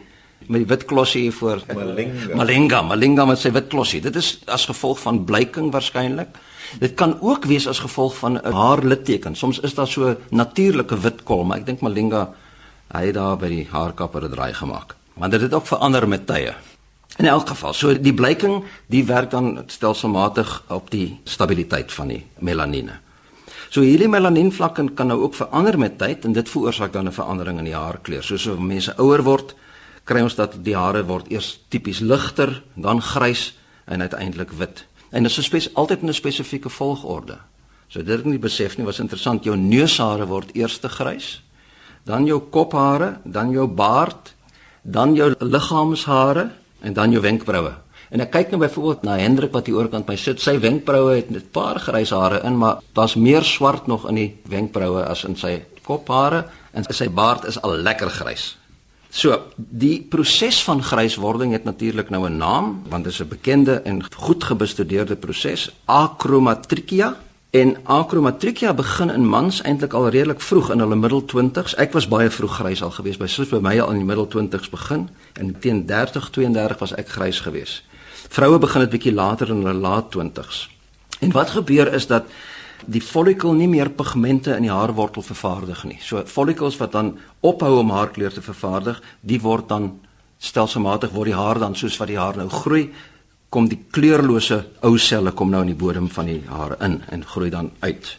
met 0.45 0.61
die 0.61 0.67
wit 0.69 0.85
klossie 0.85 1.23
hier 1.25 1.33
voor 1.33 1.63
Malinga. 1.73 2.35
Malinga, 2.37 2.81
Malinga 2.85 3.25
met 3.25 3.39
sy 3.41 3.49
wit 3.55 3.71
klossie. 3.71 4.01
Dit 4.03 4.15
is 4.19 4.35
as 4.45 4.67
gevolg 4.69 4.99
van 5.01 5.23
blyking 5.25 5.71
waarskynlik. 5.73 6.37
Dit 6.79 6.93
kan 6.99 7.15
ook 7.25 7.47
wees 7.49 7.65
as 7.67 7.81
gevolg 7.81 8.15
van 8.19 8.37
'n 8.37 8.53
haarlitteken. 8.53 9.35
Soms 9.35 9.59
is 9.59 9.73
daar 9.73 9.87
so 9.87 10.15
natuurlike 10.29 10.99
wit 10.99 11.23
kol, 11.23 11.43
maar 11.43 11.57
ek 11.57 11.65
dink 11.65 11.81
Malinga 11.81 12.29
hy 12.93 13.05
het 13.05 13.15
daar 13.15 13.37
by 13.37 13.49
die 13.49 13.67
haarkapper 13.71 14.23
'n 14.23 14.31
draai 14.31 14.53
gemaak. 14.53 14.95
Want 15.13 15.31
dit 15.31 15.41
het 15.41 15.53
ook 15.53 15.67
verander 15.67 16.07
met 16.07 16.27
tye. 16.27 16.53
In 17.17 17.25
elk 17.25 17.47
geval, 17.49 17.73
so 17.73 17.95
die 17.97 18.13
blyking, 18.13 18.59
die 18.93 19.01
werk 19.05 19.31
dan 19.33 19.63
stelselmatig 19.73 20.63
op 20.69 20.91
die 20.93 21.19
stabiliteit 21.25 21.91
van 21.91 22.11
die 22.13 22.19
melanine. 22.45 22.99
So 23.73 23.81
hierdie 23.81 24.07
melanienvlakke 24.07 24.85
kan 24.95 25.09
nou 25.09 25.23
ook 25.25 25.35
verander 25.35 25.79
met 25.81 25.97
tyd 25.97 26.25
en 26.25 26.35
dit 26.37 26.49
veroorsaak 26.49 26.93
dan 26.93 27.07
'n 27.07 27.17
verandering 27.17 27.57
in 27.57 27.65
die 27.65 27.75
haarkleur. 27.75 28.23
Soos 28.23 28.47
as 28.47 28.59
mense 28.59 28.93
ouer 28.97 29.23
word, 29.23 29.55
kry 30.03 30.21
ons 30.21 30.35
dat 30.35 30.63
die 30.63 30.75
hare 30.75 31.03
word 31.05 31.31
eers 31.31 31.59
tipies 31.69 31.99
ligter, 31.99 32.63
dan 32.75 33.01
grys 33.01 33.57
en 33.85 34.01
uiteindelik 34.01 34.51
wit. 34.51 34.85
En 35.11 35.23
dit 35.23 35.37
is 35.37 35.45
spes 35.45 35.73
altyd 35.73 36.01
in 36.01 36.07
'n 36.07 36.13
spesifieke 36.13 36.69
volgorde. 36.69 37.37
So 37.87 38.03
dit 38.03 38.17
het 38.17 38.25
nie 38.25 38.39
besef 38.39 38.77
nie, 38.77 38.85
was 38.85 38.99
interessant. 38.99 39.43
Jou 39.43 39.57
neushare 39.57 40.25
word 40.25 40.55
eers 40.55 40.77
te 40.77 40.89
grys, 40.89 41.43
dan 42.03 42.25
jou 42.25 42.39
kophare, 42.39 43.19
dan 43.23 43.51
jou 43.51 43.67
baard, 43.67 44.35
dan 44.81 45.15
jou 45.15 45.33
liggaamshare 45.39 46.51
en 46.87 46.95
dan 46.95 47.11
jou 47.11 47.21
wenkbroue. 47.23 47.73
En 48.15 48.23
ek 48.23 48.31
kyk 48.31 48.53
nou 48.53 48.61
byvoorbeeld 48.61 49.03
na 49.03 49.17
Hendrik 49.19 49.51
wat 49.55 49.67
hier 49.67 49.81
oorkant 49.81 50.07
my 50.07 50.15
sit. 50.19 50.39
Sy 50.39 50.55
wenkbroue 50.63 51.17
het 51.17 51.29
'n 51.29 51.41
paar 51.51 51.79
grys 51.79 52.13
hare 52.15 52.39
in, 52.43 52.57
maar 52.57 52.79
daar's 52.93 53.15
meer 53.15 53.43
swart 53.43 53.87
nog 53.87 54.07
in 54.07 54.15
die 54.15 54.31
wenkbroue 54.47 55.03
as 55.03 55.25
in 55.25 55.35
sy 55.35 55.63
kophare 55.83 56.45
en 56.73 56.83
sy 56.89 57.09
baard 57.09 57.45
is 57.45 57.61
al 57.61 57.75
lekker 57.75 58.09
grys. 58.09 58.57
So, 59.09 59.51
die 59.57 60.01
proses 60.03 60.63
van 60.63 60.83
gryswording 60.83 61.51
het 61.51 61.63
natuurlik 61.63 62.09
nou 62.09 62.27
'n 62.29 62.37
naam, 62.37 62.83
want 62.89 63.03
dit 63.03 63.13
is 63.13 63.21
'n 63.21 63.27
bekende 63.27 63.81
en 63.85 64.03
goed 64.13 64.43
gebestudeerde 64.43 65.15
proses, 65.15 65.71
achromatrichia. 65.85 67.15
En 67.57 67.77
achromatrichia 67.83 68.73
begin 68.73 69.09
in 69.09 69.27
mans 69.27 69.61
eintlik 69.61 69.93
al 69.93 70.09
redelik 70.13 70.41
vroeg 70.41 70.67
in 70.71 70.79
hulle 70.83 70.95
middel 70.95 71.23
20s. 71.31 71.73
Ek 71.81 71.95
was 71.95 72.05
baie 72.07 72.29
vroeg 72.29 72.53
grys 72.59 72.83
al 72.85 72.91
gewees, 72.93 73.17
by 73.17 73.25
sis 73.25 73.49
by 73.49 73.57
my 73.65 73.73
al 73.81 73.95
in 73.95 74.03
die 74.03 74.05
middel 74.05 74.27
20s 74.29 74.69
begin 74.69 75.07
en 75.41 75.55
teen 75.63 75.79
30, 75.89 76.27
32 76.35 76.83
was 76.83 76.93
ek 77.01 77.09
grys 77.15 77.39
gewees. 77.47 77.79
Vroue 78.29 78.59
begin 78.61 78.85
dit 78.85 78.93
bietjie 78.93 79.15
later 79.15 79.49
in 79.49 79.63
hulle 79.63 79.73
laat 79.73 80.13
20s. 80.13 80.67
En 81.25 81.33
wat 81.33 81.55
gebeur 81.55 81.89
is 81.97 82.05
dat 82.11 82.29
die 82.85 83.01
follikel 83.01 83.57
nie 83.57 83.71
meer 83.71 83.89
pigmente 83.89 84.53
in 84.53 84.67
die 84.67 84.73
haarwortel 84.73 85.25
vervaardig 85.25 85.81
nie. 85.89 85.97
So 86.05 86.21
follicles 86.29 86.77
wat 86.77 86.93
dan 86.93 87.15
ophou 87.41 87.79
om 87.79 87.95
haarkleur 87.95 88.37
te 88.37 88.45
vervaardig, 88.45 89.01
die 89.21 89.41
word 89.41 89.69
dan 89.73 89.95
stelselmatig 90.37 91.09
word 91.09 91.33
die 91.33 91.39
haar 91.39 91.57
dan 91.57 91.73
soos 91.75 91.97
wat 91.97 92.13
die 92.13 92.21
haar 92.21 92.37
nou 92.37 92.51
groei, 92.53 92.91
kom 93.49 93.67
die 93.69 93.79
kleurlose 93.91 94.63
ou 94.83 94.97
selle 94.97 95.31
kom 95.31 95.51
nou 95.51 95.61
in 95.61 95.71
die 95.71 95.79
bodem 95.79 96.09
van 96.11 96.25
die 96.25 96.41
hare 96.47 96.77
in 96.83 97.01
en 97.09 97.25
groei 97.25 97.49
dan 97.49 97.71
uit. 97.79 98.17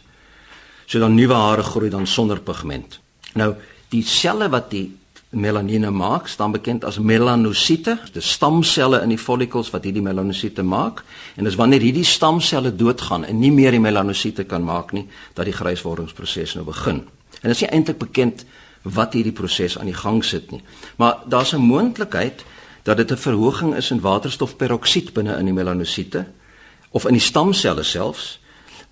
So 0.85 0.99
dan 0.99 1.15
nuwe 1.15 1.33
hare 1.37 1.63
groei 1.63 1.89
dan 1.89 2.07
sonder 2.07 2.41
pigment. 2.41 2.99
Nou 3.37 3.53
die 3.89 4.03
selle 4.05 4.49
wat 4.49 4.71
die 4.71 4.87
melanine 5.29 5.91
maak, 5.93 6.27
staan 6.27 6.51
bekend 6.51 6.85
as 6.85 6.97
melanosiete, 6.97 7.99
die 8.13 8.21
stamselle 8.25 9.03
in 9.05 9.13
die 9.13 9.19
follicles 9.21 9.69
wat 9.69 9.85
hierdie 9.85 10.01
melanosiete 10.01 10.65
maak. 10.65 11.03
En 11.37 11.45
dis 11.45 11.57
wanneer 11.59 11.85
hierdie 11.85 12.05
stamselle 12.07 12.71
doodgaan 12.75 13.27
en 13.27 13.37
nie 13.39 13.51
meer 13.53 13.77
die 13.77 13.83
melanosiete 13.83 14.47
kan 14.49 14.65
maak 14.65 14.93
nie, 14.97 15.05
dat 15.37 15.45
die 15.45 15.53
gryswordingsproses 15.53 16.55
nou 16.57 16.65
begin. 16.65 17.03
En 17.41 17.51
dit 17.51 17.57
is 17.59 17.61
nie 17.67 17.71
eintlik 17.77 18.01
bekend 18.01 18.45
wat 18.83 19.13
hierdie 19.13 19.35
proses 19.35 19.77
aan 19.77 19.89
die 19.91 19.97
gang 19.97 20.23
sit 20.25 20.49
nie. 20.51 20.63
Maar 20.97 21.21
daar's 21.29 21.53
'n 21.53 21.61
moontlikheid 21.61 22.43
dat 22.89 22.97
dit 22.97 23.11
'n 23.11 23.21
verhoging 23.21 23.75
is 23.75 23.91
in 23.91 24.01
waterstofperoksied 24.01 25.13
binne 25.13 25.37
in 25.37 25.45
die 25.45 25.53
melanosiete 25.53 26.25
of 26.91 27.05
in 27.05 27.13
die 27.13 27.27
stamselle 27.29 27.83
selfs 27.83 28.39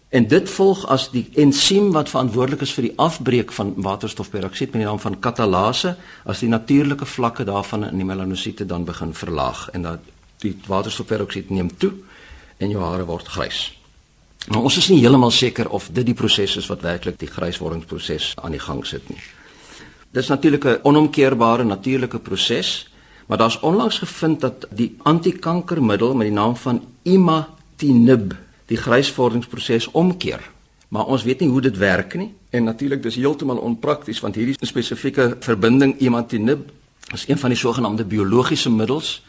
En 0.10 0.28
dit 0.28 0.50
volg 0.50 0.86
as 0.88 1.10
die 1.12 1.26
ensiem 1.36 1.90
wat 1.92 2.10
verantwoordelik 2.10 2.62
is 2.64 2.72
vir 2.78 2.86
die 2.88 2.94
afbreek 2.96 3.52
van 3.52 3.74
waterstofperoksied 3.84 4.72
met 4.72 4.82
die 4.82 4.88
naam 4.88 5.02
van 5.04 5.20
katalase 5.20 5.98
as 6.24 6.40
die 6.40 6.50
natuurlike 6.50 7.06
vlakke 7.06 7.44
daarvan 7.44 7.90
in 7.90 8.00
die 8.00 8.08
melanosiete 8.08 8.66
dan 8.66 8.86
begin 8.88 9.12
verlaag 9.14 9.68
en 9.76 9.84
dat 9.84 10.06
die 10.40 10.54
waterstofperoksied 10.68 11.50
neem 11.50 11.74
toe 11.78 11.92
en 12.58 12.72
jou 12.72 12.84
hare 12.84 13.04
word 13.06 13.28
grys. 13.28 13.66
Maar 14.48 14.64
ons 14.64 14.78
is 14.80 14.88
nie 14.88 15.02
heeltemal 15.02 15.34
seker 15.36 15.68
of 15.76 15.90
dit 15.92 16.06
die 16.08 16.16
proses 16.16 16.56
is 16.56 16.70
wat 16.72 16.86
werklik 16.88 17.20
die 17.20 17.28
gryswordingsproses 17.28 18.32
aan 18.40 18.56
die 18.56 18.64
gang 18.64 18.86
sit 18.88 19.10
nie. 19.12 19.20
Dit 20.14 20.24
is 20.24 20.30
natuurlik 20.30 20.66
'n 20.66 20.80
onomkeerbare 20.84 21.64
natuurlike 21.64 22.20
proses, 22.20 22.88
maar 23.28 23.38
daar's 23.38 23.60
onlangs 23.62 24.00
gevind 24.00 24.42
dat 24.42 24.68
die 24.70 24.96
antikankermiddel 25.04 26.16
met 26.16 26.28
die 26.28 26.36
naam 26.36 26.56
van 26.56 26.82
imatinib 27.04 28.36
die 28.66 28.78
grysvordingsproses 28.78 29.92
omkeer. 29.92 30.42
Maar 30.88 31.06
ons 31.06 31.24
weet 31.24 31.40
nie 31.40 31.50
hoe 31.50 31.62
dit 31.62 31.78
werk 31.78 32.16
nie 32.16 32.34
en 32.50 32.64
natuurlik 32.64 33.04
dis 33.04 33.16
heeltemal 33.16 33.58
onprakties 33.58 34.20
want 34.24 34.36
hierdie 34.36 34.56
spesifieke 34.60 35.36
verbinding 35.40 35.98
imatinib 36.00 36.70
is 37.14 37.28
een 37.28 37.38
van 37.38 37.50
die 37.50 37.60
sogenaamde 37.60 38.06
biologiese 38.06 38.72
middels 38.72 39.22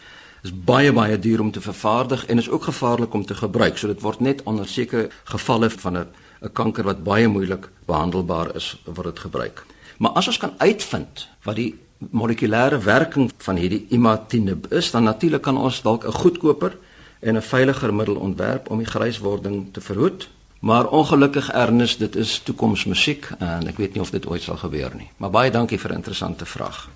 is 0.42 0.54
baie 0.54 0.92
baie 0.92 1.18
duur 1.18 1.40
om 1.40 1.50
te 1.50 1.60
vervaardig 1.60 2.26
en 2.26 2.38
is 2.38 2.48
ook 2.48 2.62
gevaarlik 2.62 3.14
om 3.14 3.24
te 3.26 3.34
gebruik. 3.34 3.78
So 3.78 3.86
dit 3.86 4.00
word 4.00 4.20
net 4.20 4.42
onder 4.42 4.68
sekere 4.68 5.10
gevalle 5.24 5.70
van 5.70 5.96
'n 5.96 6.06
'n 6.42 6.52
kanker 6.52 6.84
wat 6.84 7.04
baie 7.04 7.28
moeilik 7.28 7.68
behandelbaar 7.86 8.54
is 8.56 8.76
word 8.84 9.06
dit 9.06 9.18
gebruik. 9.18 9.66
Maar 9.98 10.10
as 10.10 10.26
ons 10.26 10.38
kan 10.38 10.54
uitvind 10.58 11.28
wat 11.42 11.56
die 11.56 11.74
molekulêre 11.98 12.78
werking 12.78 13.30
van 13.36 13.56
hierdie 13.56 13.86
imatinib 13.88 14.72
is, 14.72 14.90
dan 14.90 15.02
natuurlik 15.02 15.42
kan 15.42 15.56
ons 15.56 15.82
dalk 15.82 16.04
'n 16.06 16.12
goedkoper 16.12 16.76
en 17.20 17.36
'n 17.36 17.42
veiliger 17.42 17.94
middel 17.94 18.16
ontwerp 18.16 18.70
om 18.70 18.78
die 18.78 18.86
gryswording 18.86 19.72
te 19.72 19.80
verhoed. 19.80 20.28
Maar 20.60 20.88
ongelukkig 20.88 21.50
erns 21.52 21.96
dit 21.96 22.16
is 22.16 22.40
toekomsmusiek 22.44 23.28
en 23.38 23.66
ek 23.66 23.76
weet 23.76 23.94
nie 23.94 24.02
of 24.02 24.10
dit 24.10 24.26
ooit 24.26 24.42
sal 24.42 24.56
gebeur 24.56 24.90
nie. 24.96 25.10
Maar 25.16 25.30
baie 25.30 25.50
dankie 25.50 25.78
vir 25.78 25.90
'n 25.90 25.94
interessante 25.94 26.46
vraag. 26.46 26.88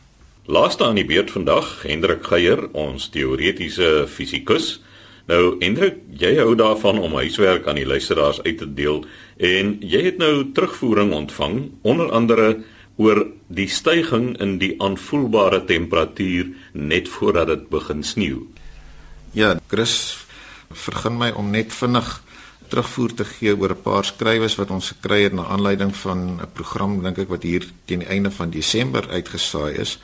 Laaste 0.44 0.84
aan 0.84 0.94
die 0.94 1.04
beurt 1.04 1.30
vandag, 1.30 1.82
Hendrik 1.82 2.24
Geier, 2.24 2.68
ons 2.72 3.08
teoretiese 3.08 4.04
fisikus. 4.08 4.80
Nou 5.26 5.56
Hendrik, 5.58 5.94
jy 6.10 6.36
hou 6.36 6.54
daarvan 6.54 6.98
om 6.98 7.14
huiswerk 7.14 7.68
aan 7.68 7.78
die 7.78 7.86
luisteraars 7.86 8.42
uit 8.42 8.58
te 8.58 8.74
deel 8.74 9.04
en 9.36 9.76
jy 9.80 10.02
het 10.02 10.18
nou 10.18 10.50
terugvoering 10.52 11.12
ontvang 11.12 11.70
onder 11.82 12.10
andere 12.10 12.58
oor 12.96 13.26
die 13.48 13.68
stygings 13.68 14.40
in 14.40 14.58
die 14.58 14.74
aanvoelbare 14.82 15.64
temperatuur 15.64 16.50
net 16.72 17.08
voordat 17.08 17.46
dit 17.46 17.68
begin 17.68 18.02
sneeu. 18.04 18.42
Ja, 19.32 19.56
Chris, 19.68 20.18
vergun 20.70 21.16
my 21.18 21.30
om 21.36 21.50
net 21.50 21.72
vinnig 21.72 22.22
terugvoer 22.72 23.14
te 23.14 23.24
gee 23.24 23.52
oor 23.56 23.72
'n 23.74 23.82
paar 23.82 24.04
skrywes 24.04 24.56
wat 24.56 24.70
ons 24.70 24.92
gekry 24.92 25.22
het 25.22 25.32
na 25.32 25.44
aanleiding 25.44 25.96
van 25.96 26.40
'n 26.40 26.52
program 26.52 27.02
dink 27.02 27.18
ek 27.18 27.28
wat 27.28 27.42
hier 27.42 27.64
teen 27.84 27.98
die 27.98 28.08
einde 28.08 28.30
van 28.30 28.50
Desember 28.50 29.08
uitgesaai 29.08 29.74
is 29.76 29.98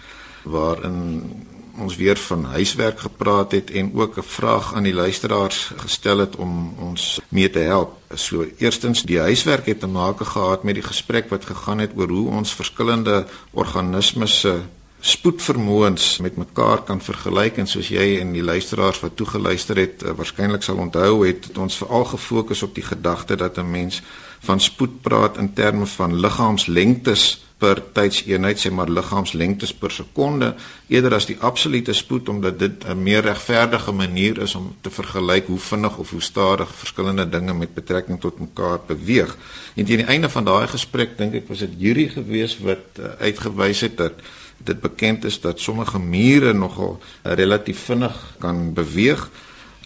waarin 0.45 1.33
ons 1.79 1.97
weer 1.97 2.17
van 2.17 2.45
huiswerk 2.45 3.01
gepraat 3.01 3.53
het 3.53 3.71
en 3.71 3.91
ook 3.95 4.17
'n 4.17 4.23
vraag 4.23 4.75
aan 4.75 4.83
die 4.83 4.95
luisteraars 4.95 5.73
gestel 5.77 6.19
het 6.19 6.37
om 6.37 6.75
ons 6.79 7.21
mee 7.29 7.51
te 7.51 7.59
help. 7.59 7.97
So 8.15 8.47
eerstens 8.59 9.03
die 9.03 9.19
huiswerk 9.19 9.67
het 9.67 9.81
te 9.81 9.87
maak 9.87 10.21
gehad 10.21 10.63
met 10.63 10.75
die 10.75 10.83
gesprek 10.83 11.29
wat 11.29 11.45
gegaan 11.45 11.79
het 11.79 11.91
oor 11.97 12.09
hoe 12.09 12.31
ons 12.31 12.55
verskillende 12.55 13.27
organismes 13.51 14.41
se 14.41 14.61
spoedvermoëns 15.01 16.19
met 16.19 16.37
mekaar 16.37 16.83
kan 16.83 17.01
vergelyk 17.01 17.61
en 17.63 17.69
soos 17.71 17.89
jy 17.89 18.19
en 18.19 18.33
die 18.35 18.43
luisteraars 18.43 19.01
wat 19.01 19.17
toegeluister 19.17 19.79
het 19.79 20.03
uh, 20.03 20.11
waarskynlik 20.19 20.63
sal 20.63 20.81
onthou 20.83 21.27
het, 21.27 21.45
het 21.45 21.59
ons 21.59 21.77
veral 21.79 22.05
gefokus 22.05 22.63
op 22.67 22.75
die 22.75 22.83
gedagte 22.83 23.37
dat 23.37 23.59
'n 23.59 23.71
mens 23.71 24.03
van 24.41 24.61
spoed 24.61 25.01
praat 25.03 25.39
in 25.39 25.53
terme 25.53 25.87
van 25.87 26.21
liggaamslengtes 26.21 27.48
per 27.59 27.81
tydseenheid 27.93 28.61
sê 28.61 28.71
maar 28.71 28.91
liggaamslengtes 28.91 29.73
per 29.75 29.91
sekonde 29.91 30.53
eerder 30.87 31.17
as 31.17 31.27
die 31.27 31.37
absolute 31.43 31.93
spoed 31.97 32.29
omdat 32.31 32.59
dit 32.59 32.85
'n 32.87 33.03
meer 33.03 33.23
regverdige 33.23 33.93
manier 33.93 34.39
is 34.43 34.55
om 34.55 34.77
te 34.81 34.91
vergelyk 34.91 35.47
hoe 35.47 35.59
vinnig 35.59 35.99
of 35.99 36.11
hoe 36.11 36.23
stadig 36.23 36.75
verskillende 36.75 37.29
dinge 37.29 37.55
met 37.55 37.75
betrekking 37.75 38.21
tot 38.21 38.39
mekaar 38.39 38.79
beweeg. 38.87 39.37
En 39.75 39.85
teen 39.85 39.97
die 39.97 40.07
einde 40.07 40.29
van 40.29 40.45
daai 40.45 40.67
gesprek 40.67 41.19
dink 41.19 41.35
ek 41.35 41.49
was 41.49 41.59
dit 41.59 41.75
Yuri 41.77 42.09
gewees 42.09 42.59
wat 42.59 42.99
uh, 42.99 43.05
uitgewys 43.19 43.81
het 43.81 43.97
dat 43.97 44.13
dit 44.59 44.81
bekend 44.81 45.25
is 45.25 45.41
dat 45.41 45.61
sommige 45.61 45.99
mure 45.99 46.53
nogal 46.53 46.99
uh, 46.99 47.33
relatief 47.33 47.79
vinnig 47.79 48.37
kan 48.39 48.73
beweeg 48.73 49.31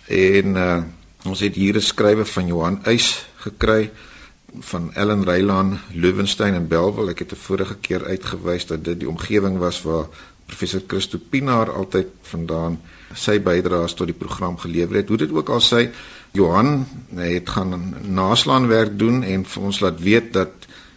en 0.09 0.57
uh, 0.57 0.83
ons 1.25 1.41
het 1.41 1.55
hier 1.55 1.77
'n 1.77 1.81
skrywe 1.81 2.25
van 2.25 2.47
Johan 2.47 2.81
Uys 2.85 3.27
gekry 3.37 3.91
van 4.61 4.95
Ellen 4.95 5.25
Reilan, 5.25 5.79
Löwenstein 5.93 6.55
en 6.55 6.69
Belwel. 6.69 7.09
Ek 7.09 7.19
het 7.19 7.33
'n 7.33 7.37
vorige 7.37 7.77
keer 7.81 8.05
uitgewys 8.05 8.67
dat 8.67 8.85
dit 8.85 9.01
die 9.01 9.09
omgewing 9.09 9.59
was 9.59 9.83
waar 9.83 10.07
professor 10.47 10.83
Christo 10.87 11.19
Pinaar 11.19 11.71
altyd 11.73 12.07
vandaan 12.23 12.81
sy 13.15 13.41
bydraes 13.41 13.95
tot 13.95 14.07
die 14.07 14.17
program 14.17 14.59
gelewer 14.59 14.97
het. 14.97 15.09
Hoe 15.09 15.17
dit 15.17 15.33
ook 15.33 15.49
al 15.49 15.61
sê, 15.61 15.89
Johan 16.33 16.87
het 17.15 17.49
gaan 17.49 17.95
naslaanwerk 18.01 18.99
doen 18.99 19.23
en 19.23 19.45
vir 19.45 19.63
ons 19.63 19.81
laat 19.81 20.01
weet 20.01 20.33
dat 20.33 20.51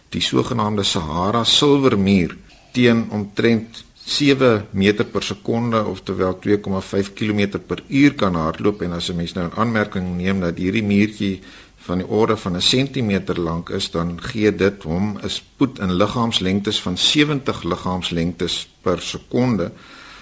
die 0.08 0.22
sogenaamde 0.24 0.82
Sahara 0.82 1.44
silwermuur 1.44 2.36
teen 2.72 3.06
omtrent 3.10 3.84
7 4.06 4.68
meter 4.70 5.04
per 5.04 5.22
sekonde 5.22 5.80
of 5.84 6.04
terwyl 6.06 6.36
2,5 6.38 7.12
km 7.18 7.58
per 7.58 7.82
uur 7.88 8.14
kan 8.14 8.34
hardloop 8.38 8.82
en 8.82 8.92
as 8.92 9.10
'n 9.10 9.16
mens 9.16 9.32
nou 9.34 9.46
'n 9.46 9.58
aanmerking 9.58 10.16
neem 10.16 10.40
dat 10.40 10.58
hierdie 10.58 10.82
muurtjie 10.82 11.40
van 11.86 12.02
die 12.02 12.06
orde 12.06 12.36
van 12.36 12.56
'n 12.56 12.62
sentimeter 12.62 13.40
lank 13.40 13.70
is, 13.70 13.90
dan 13.90 14.22
gee 14.22 14.54
dit 14.54 14.82
hom 14.82 15.18
'n 15.22 15.28
spoed 15.28 15.78
in 15.78 15.92
liggaamslengtes 15.92 16.80
van 16.82 16.98
70 16.98 17.62
liggaamslengtes 17.62 18.68
per 18.80 19.00
sekonde 19.00 19.72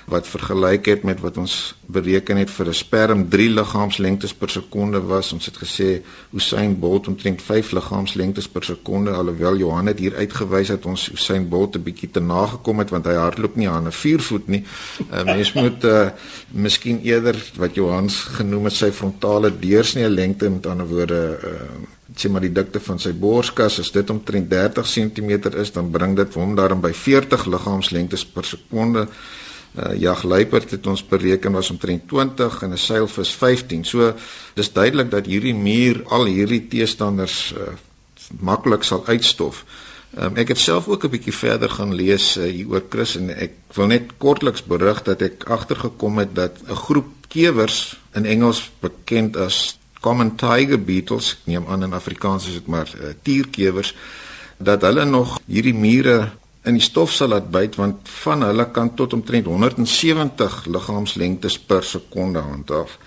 wat 0.07 0.29
vergelyk 0.29 0.87
het 0.87 1.03
met 1.03 1.21
wat 1.21 1.37
ons 1.41 1.75
bereken 1.87 2.37
het 2.37 2.51
vir 2.51 2.69
'n 2.69 2.75
sperm 2.75 3.29
3 3.29 3.51
liggaamslengtes 3.51 4.35
per 4.35 4.51
sekonde 4.51 5.01
was. 5.01 5.33
Ons 5.33 5.47
het 5.47 5.57
gesê 5.57 6.03
Usain 6.33 6.79
Bolt 6.79 7.09
omtrent 7.09 7.43
5 7.43 7.73
liggaamslengtes 7.73 8.49
per 8.49 8.65
sekonde 8.65 9.11
alhoewel 9.11 9.57
Johan 9.57 9.87
het 9.87 9.99
hier 9.99 10.15
uitgewys 10.15 10.69
dat 10.69 10.87
ons 10.87 11.11
Usain 11.13 11.49
Bolt 11.49 11.77
'n 11.77 11.83
bietjie 11.83 12.11
te 12.11 12.21
nagekom 12.21 12.79
het 12.79 12.91
want 12.91 13.07
hy 13.07 13.15
hardloop 13.15 13.57
nie 13.57 13.69
aan 13.69 13.87
'n 13.87 13.93
4 13.93 14.21
voet 14.21 14.49
nie. 14.49 14.65
'n 15.11 15.15
uh, 15.15 15.25
Mens 15.25 15.53
moet 15.53 15.85
uh, 15.85 16.09
miskien 16.51 17.01
eerder 17.01 17.37
wat 17.57 17.75
Johan 17.75 18.11
genoem 18.11 18.65
het 18.65 18.73
sy 18.73 18.91
frontale 18.91 19.59
deursnee 19.59 20.09
lengte 20.09 20.51
met 20.51 20.67
ander 20.67 20.87
woorde 20.87 21.39
uh, 21.45 21.51
sê 22.17 22.31
maar 22.31 22.45
die 22.45 22.53
dikte 22.53 22.81
van 22.81 22.99
sy 22.99 23.13
borskas 23.13 23.81
as 23.83 23.91
dit 23.95 24.11
omtrent 24.11 24.51
30 24.51 24.87
cm 24.87 25.31
is 25.61 25.73
dan 25.75 25.91
bring 25.91 26.17
dit 26.17 26.35
hom 26.35 26.55
daarin 26.55 26.81
by 26.81 26.93
40 26.93 27.47
liggaamslengtes 27.47 28.27
per 28.35 28.45
sekonde 28.45 29.09
uh, 29.75 29.95
jagluiperd 29.99 30.71
het 30.71 30.87
ons 30.87 31.07
bereken 31.07 31.53
was 31.53 31.71
omtrent 31.71 32.09
20 32.09 32.63
en 32.63 32.73
'n 32.73 32.79
seilvis 32.79 33.31
15. 33.31 33.85
So 33.85 34.15
dis 34.55 34.73
duidelik 34.73 35.11
dat 35.11 35.27
hierdie 35.27 35.55
muur 35.55 36.03
al 36.05 36.25
hierdie 36.25 36.67
teestanders 36.69 37.55
uh, 37.57 37.75
maklik 38.41 38.83
sal 38.83 39.07
uitstof. 39.07 39.65
Um, 40.19 40.37
ek 40.37 40.49
het 40.49 40.59
self 40.59 40.89
ook 40.89 41.05
'n 41.05 41.11
bietjie 41.11 41.35
verder 41.35 41.71
gaan 41.71 41.95
lees 41.95 42.37
uh, 42.37 42.45
hier 42.45 42.69
oor 42.69 42.83
Chris 42.89 43.17
en 43.17 43.31
ek 43.31 43.53
wil 43.75 43.87
net 43.87 44.03
kortliks 44.19 44.63
berig 44.63 45.03
dat 45.03 45.23
ek 45.23 45.45
agtergekom 45.45 46.19
het 46.19 46.35
dat 46.35 46.63
'n 46.69 46.75
groep 46.75 47.07
kewers 47.29 47.99
in 48.15 48.25
Engels 48.25 48.71
bekend 48.81 49.37
as 49.37 49.79
common 50.01 50.37
tiger 50.37 50.79
beetles, 50.85 51.39
neem 51.45 51.67
aan 51.67 51.83
in 51.83 51.93
Afrikaans 51.93 52.47
is 52.47 52.53
dit 52.53 52.67
maar 52.67 52.91
uh, 53.01 53.11
tierkewers 53.23 53.95
dat 54.59 54.83
hulle 54.83 55.05
nog 55.05 55.41
hierdie 55.47 55.75
mure 55.75 56.31
in 56.65 56.79
die 56.79 56.85
stof 56.85 57.13
sal 57.13 57.29
laat 57.29 57.51
byt 57.53 57.77
want 57.77 58.09
van 58.23 58.43
hulle 58.43 58.71
kan 58.73 58.95
tot 58.95 59.13
omtrent 59.13 59.47
170 59.47 60.67
liggaamslengtes 60.67 61.59
per 61.59 61.85
sekonde 61.85 62.41
handhaaf. 62.45 62.99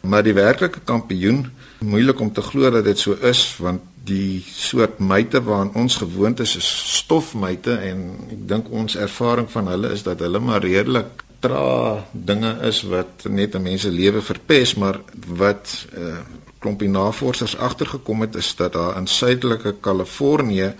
Maar 0.00 0.22
die 0.24 0.34
werklike 0.34 0.80
kampioen, 0.84 1.50
moeilik 1.84 2.20
om 2.20 2.32
te 2.32 2.42
glo 2.42 2.70
dat 2.70 2.84
dit 2.84 2.98
so 2.98 3.16
is 3.26 3.42
want 3.58 3.82
die 4.04 4.42
soort 4.46 4.98
myte 4.98 5.42
waaraan 5.44 5.74
ons 5.76 5.98
gewoond 6.00 6.40
is 6.40 6.56
is 6.56 6.68
stofmyte 7.00 7.74
en 7.90 8.04
ek 8.32 8.46
dink 8.52 8.70
ons 8.72 8.96
ervaring 8.96 9.48
van 9.52 9.68
hulle 9.68 9.90
is 9.96 10.04
dat 10.06 10.22
hulle 10.24 10.40
maar 10.40 10.64
redelik 10.64 11.24
tra 11.44 12.04
dinge 12.12 12.52
is 12.68 12.82
wat 12.88 13.26
net 13.28 13.54
'n 13.54 13.62
mens 13.62 13.82
se 13.82 13.90
lewe 13.90 14.22
verpes 14.22 14.74
maar 14.74 15.00
wat 15.42 15.86
'n 15.92 16.00
uh, 16.00 16.16
klompie 16.60 16.88
navorsers 16.88 17.56
agtergekom 17.56 18.20
het 18.20 18.34
is 18.34 18.54
dat 18.56 18.72
daar 18.72 18.96
in 18.96 19.06
suidelike 19.06 19.74
Kalifornië 19.80 20.74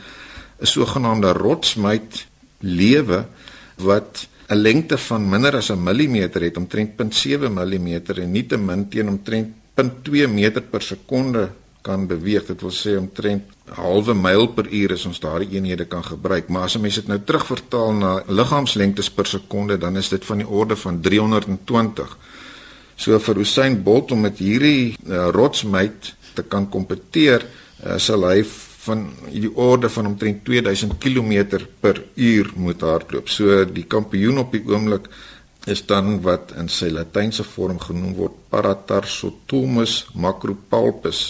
'n 0.60 0.66
sogenaamde 0.66 1.32
rotsmyt 1.32 2.26
lewe 2.60 3.24
wat 3.76 4.28
'n 4.48 4.56
lengte 4.56 4.98
van 4.98 5.28
minder 5.28 5.56
as 5.56 5.70
'n 5.70 5.82
millimeter 5.82 6.42
het, 6.42 6.56
omtrent 6.56 6.96
0.7 6.96 7.48
mm 7.48 7.88
en 8.16 8.30
nietemin 8.30 8.88
teen 8.88 9.08
omtrent 9.08 9.48
0.2 9.74 10.28
meter 10.28 10.62
per 10.62 10.82
sekonde 10.82 11.50
kan 11.80 12.06
beweeg. 12.06 12.46
Dit 12.46 12.60
wil 12.60 12.72
sê 12.74 12.96
omtrent 12.98 13.42
halwe 13.76 14.14
myl 14.14 14.48
per 14.48 14.68
uur 14.68 14.92
as 14.92 15.06
ons 15.06 15.20
daardie 15.20 15.56
eenhede 15.56 15.86
kan 15.88 16.04
gebruik. 16.04 16.48
Maar 16.48 16.62
as 16.62 16.76
'n 16.76 16.80
mens 16.80 16.94
dit 16.94 17.06
nou 17.06 17.20
terugvertaal 17.24 17.92
na 17.92 18.22
liggaamslengtes 18.26 19.10
per 19.10 19.26
sekonde, 19.26 19.78
dan 19.78 19.96
is 19.96 20.08
dit 20.08 20.24
van 20.24 20.38
die 20.38 20.48
orde 20.48 20.76
van 20.76 21.00
320. 21.00 22.16
So 22.96 23.18
vir 23.18 23.38
Usain 23.38 23.82
Bolt 23.82 24.10
om 24.12 24.20
met 24.20 24.38
hierdie 24.38 24.96
uh, 25.06 25.28
rotsmyt 25.32 26.14
te 26.34 26.42
kan 26.42 26.68
kompeteer, 26.68 27.46
uh, 27.86 27.96
sal 27.96 28.26
hy 28.28 28.44
van 28.90 29.06
die 29.30 29.50
orde 29.54 29.90
van 29.92 30.10
omtrent 30.10 30.44
2000 30.44 30.98
km 30.98 31.60
per 31.80 32.02
uur 32.14 32.52
moet 32.56 32.82
hardloop. 32.82 33.28
So 33.30 33.64
die 33.64 33.86
kampioen 33.86 34.42
op 34.42 34.52
die 34.54 34.64
oomblik 34.66 35.08
is 35.70 35.82
dan 35.86 36.18
wat 36.24 36.54
in 36.58 36.70
sy 36.72 36.88
latynse 36.92 37.44
vorm 37.44 37.80
genoem 37.82 38.14
word 38.16 38.36
Paratarsotomus 38.52 40.06
macropalpus 40.16 41.24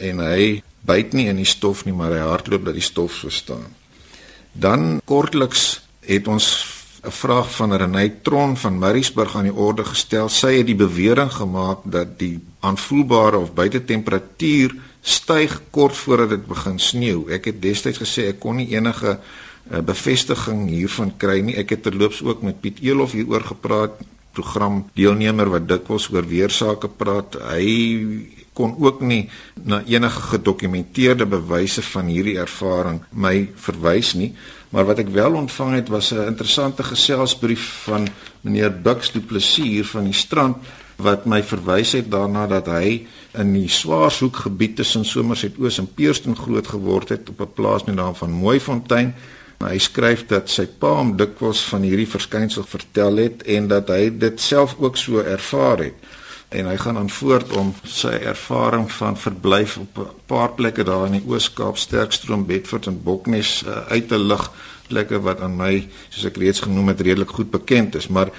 en 0.00 0.20
hy 0.24 0.60
byt 0.86 1.14
nie 1.16 1.28
in 1.32 1.40
die 1.40 1.48
stof 1.48 1.84
nie, 1.84 1.94
maar 1.96 2.12
hy 2.14 2.24
hardloop 2.24 2.68
dat 2.68 2.76
die 2.76 2.84
stof 2.84 3.16
so 3.20 3.32
staan. 3.32 3.68
Dan 4.52 5.00
kortliks 5.04 5.80
het 6.06 6.28
ons 6.28 6.46
'n 7.02 7.10
vraag 7.10 7.48
van 7.56 7.72
Renay 7.72 8.08
Tron 8.22 8.56
van 8.56 8.78
Mariesburg 8.78 9.36
aan 9.36 9.48
die 9.48 9.54
orde 9.54 9.84
gestel. 9.84 10.28
Sy 10.28 10.56
het 10.58 10.66
die 10.66 10.76
bewering 10.76 11.32
gemaak 11.32 11.78
dat 11.84 12.18
die 12.18 12.40
aanvoelbare 12.60 13.38
of 13.38 13.54
buitetemperatuur 13.54 14.74
styg 15.00 15.60
kort 15.70 15.96
voordat 15.96 16.34
dit 16.36 16.46
begin 16.46 16.78
sneeu. 16.78 17.24
Ek 17.32 17.50
het 17.50 17.60
destyds 17.62 18.00
gesê 18.02 18.30
ek 18.30 18.40
kon 18.42 18.60
nie 18.60 18.68
enige 18.74 19.16
uh, 19.16 19.80
bevestiging 19.80 20.68
hiervan 20.68 21.14
kry 21.16 21.40
nie. 21.44 21.56
Ek 21.56 21.76
het 21.76 21.82
terloops 21.86 22.22
ook 22.22 22.42
met 22.42 22.60
Piet 22.60 22.82
Elof 22.84 23.16
hieroor 23.16 23.46
gepraat, 23.54 24.00
program 24.36 24.84
deelnemer 24.94 25.50
wat 25.50 25.66
dikwels 25.68 26.08
oor 26.12 26.26
weersake 26.28 26.88
praat. 27.00 27.38
Hy 27.50 27.66
kon 28.54 28.74
ook 28.82 29.00
nie 29.00 29.24
na 29.64 29.80
enige 29.88 30.20
gedokumenteerde 30.34 31.26
bewyse 31.26 31.82
van 31.82 32.10
hierdie 32.12 32.36
ervaring 32.38 33.00
my 33.10 33.48
verwys 33.56 34.14
nie. 34.18 34.34
Maar 34.70 34.86
wat 34.90 35.00
ek 35.02 35.14
wel 35.14 35.38
ontvang 35.38 35.74
het 35.80 35.88
was 35.88 36.12
'n 36.12 36.28
interessante 36.30 36.82
geselsbrief 36.82 37.82
van 37.86 38.08
meneer 38.40 38.70
Bux 38.70 39.12
Du 39.12 39.20
Plessis 39.20 39.64
hier 39.64 39.84
van 39.84 40.04
die 40.04 40.12
strand 40.12 40.56
wat 41.02 41.26
my 41.26 41.42
verwys 41.42 41.92
het 41.92 42.10
daarna 42.10 42.46
dat 42.46 42.66
hy 42.66 43.06
in 43.38 43.52
die 43.54 43.68
Swaarhoek 43.68 44.42
gebied 44.46 44.76
tussen 44.80 45.04
Somerset 45.04 45.58
Oos 45.58 45.78
en 45.78 45.88
Peerston 45.94 46.36
groot 46.36 46.66
geword 46.66 47.08
het 47.08 47.28
op 47.28 47.40
'n 47.40 47.52
plaas 47.54 47.84
met 47.84 47.94
naam 47.94 48.14
van 48.14 48.30
Mooifontein. 48.30 49.14
Hy 49.60 49.78
skryf 49.78 50.26
dat 50.26 50.48
sy 50.48 50.66
pa 50.66 50.94
hom 50.96 51.16
dikwels 51.16 51.60
van 51.68 51.82
hierdie 51.82 52.08
verskynsel 52.08 52.64
vertel 52.64 53.16
het 53.16 53.42
en 53.42 53.68
dat 53.68 53.88
hy 53.88 54.08
dit 54.18 54.40
self 54.40 54.76
ook 54.78 54.96
so 54.96 55.20
ervaar 55.20 55.78
het. 55.78 55.94
En 56.48 56.66
hy 56.66 56.76
gaan 56.76 56.96
aan 56.96 57.10
voort 57.10 57.52
om 57.52 57.74
sy 57.84 58.08
ervaring 58.08 58.88
van 58.92 59.16
verblyf 59.16 59.76
op 59.76 59.98
'n 59.98 60.08
paar 60.26 60.50
plekke 60.50 60.84
daar 60.84 61.06
in 61.06 61.12
die 61.12 61.26
Oos-Kaap, 61.26 61.76
Sterkstroom, 61.76 62.46
Bedford 62.46 62.86
en 62.86 63.02
Boknes 63.02 63.62
uh, 63.66 63.86
uit 63.88 64.08
te 64.08 64.18
lig, 64.18 64.50
plekke 64.88 65.20
wat 65.20 65.40
aan 65.40 65.56
my, 65.56 65.88
soos 66.08 66.24
ek 66.24 66.36
reeds 66.36 66.60
genoem 66.60 66.88
het, 66.88 67.00
redelik 67.00 67.30
goed 67.30 67.50
bekend 67.50 67.94
is, 67.94 68.08
maar 68.08 68.30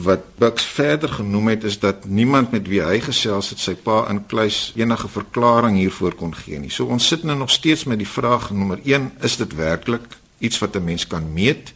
wat 0.00 0.20
Bux 0.38 0.64
verder 0.64 1.08
genoem 1.08 1.48
het 1.48 1.64
is 1.64 1.78
dat 1.78 2.04
niemand 2.04 2.50
met 2.50 2.68
wie 2.68 2.80
hy 2.82 3.00
gesels 3.00 3.50
het 3.52 3.60
sy 3.60 3.74
pa 3.74 4.06
in 4.10 4.22
kluis 4.26 4.72
enige 4.76 5.08
verklaring 5.08 5.76
hiervoor 5.76 6.14
kon 6.16 6.34
gee 6.34 6.58
nie. 6.58 6.70
So 6.70 6.88
ons 6.88 7.06
sit 7.06 7.24
nou 7.28 7.36
nog 7.36 7.50
steeds 7.50 7.84
met 7.84 8.00
die 8.00 8.08
vraag 8.08 8.50
nommer 8.50 8.80
1, 8.84 9.10
is 9.20 9.36
dit 9.36 9.54
werklik 9.54 10.16
iets 10.38 10.58
wat 10.58 10.76
'n 10.76 10.84
mens 10.84 11.06
kan 11.06 11.32
meet? 11.32 11.72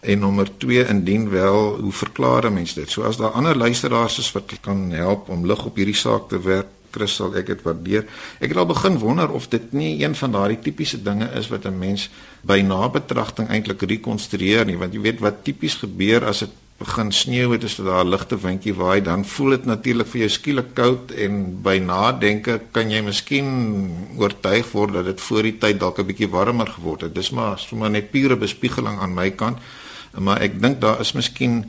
En 0.00 0.18
nommer 0.18 0.48
2, 0.58 0.86
indien 0.86 1.30
wel, 1.30 1.78
hoe 1.80 1.92
verklaar 1.92 2.44
'n 2.46 2.52
mens 2.52 2.74
dit? 2.74 2.90
So 2.90 3.02
as 3.02 3.16
daar 3.16 3.30
ander 3.30 3.56
luisteraars 3.56 4.18
is 4.18 4.32
wat 4.32 4.52
kan 4.60 4.90
help 4.90 5.28
om 5.28 5.46
lig 5.46 5.64
op 5.64 5.76
hierdie 5.76 5.94
saak 5.94 6.28
te 6.28 6.40
werp, 6.40 6.68
Chris 6.90 7.14
sal 7.14 7.34
ek 7.34 7.46
dit 7.46 7.62
waardeer. 7.62 8.04
Ek 8.38 8.48
het 8.48 8.56
al 8.56 8.66
begin 8.66 8.98
wonder 8.98 9.30
of 9.30 9.48
dit 9.48 9.72
nie 9.72 10.04
een 10.04 10.14
van 10.14 10.32
daardie 10.32 10.58
tipiese 10.58 11.02
dinge 11.02 11.30
is 11.34 11.48
wat 11.48 11.64
'n 11.64 11.78
mens 11.78 12.10
by 12.42 12.60
nabetragting 12.60 13.48
eintlik 13.48 13.82
rekonstrueer 13.82 14.64
nie, 14.64 14.78
want 14.78 14.92
jy 14.92 15.00
weet 15.00 15.20
wat 15.20 15.44
tipies 15.44 15.74
gebeur 15.74 16.24
as 16.24 16.38
dit 16.38 16.50
begin 16.78 17.12
sneeu 17.12 17.52
het 17.52 17.62
is 17.62 17.76
daar 17.76 18.04
'n 18.04 18.08
ligte 18.08 18.36
windjie 18.36 18.74
waai 18.74 19.00
dan 19.02 19.24
voel 19.24 19.50
dit 19.50 19.64
natuurlik 19.64 20.06
vir 20.06 20.20
jou 20.20 20.28
skielik 20.28 20.74
koud 20.74 21.10
en 21.10 21.62
by 21.62 21.78
nadenke 21.78 22.60
kan 22.72 22.90
jy 22.90 23.00
miskien 23.00 23.48
oortuig 24.16 24.72
word 24.72 24.92
dat 24.92 25.04
dit 25.04 25.20
voor 25.20 25.42
die 25.42 25.58
tyd 25.58 25.80
dalk 25.80 25.98
'n 25.98 26.06
bietjie 26.06 26.28
warmer 26.28 26.66
geword 26.66 27.00
het. 27.00 27.14
Dis 27.14 27.30
maar 27.30 27.58
sommer 27.58 27.90
net 27.90 28.10
pure 28.10 28.36
bespiegeling 28.36 28.98
aan 28.98 29.14
my 29.14 29.30
kant 29.30 29.58
maar 30.18 30.40
ek 30.40 30.60
dink 30.60 30.80
daar 30.80 31.00
is 31.00 31.12
miskien 31.12 31.64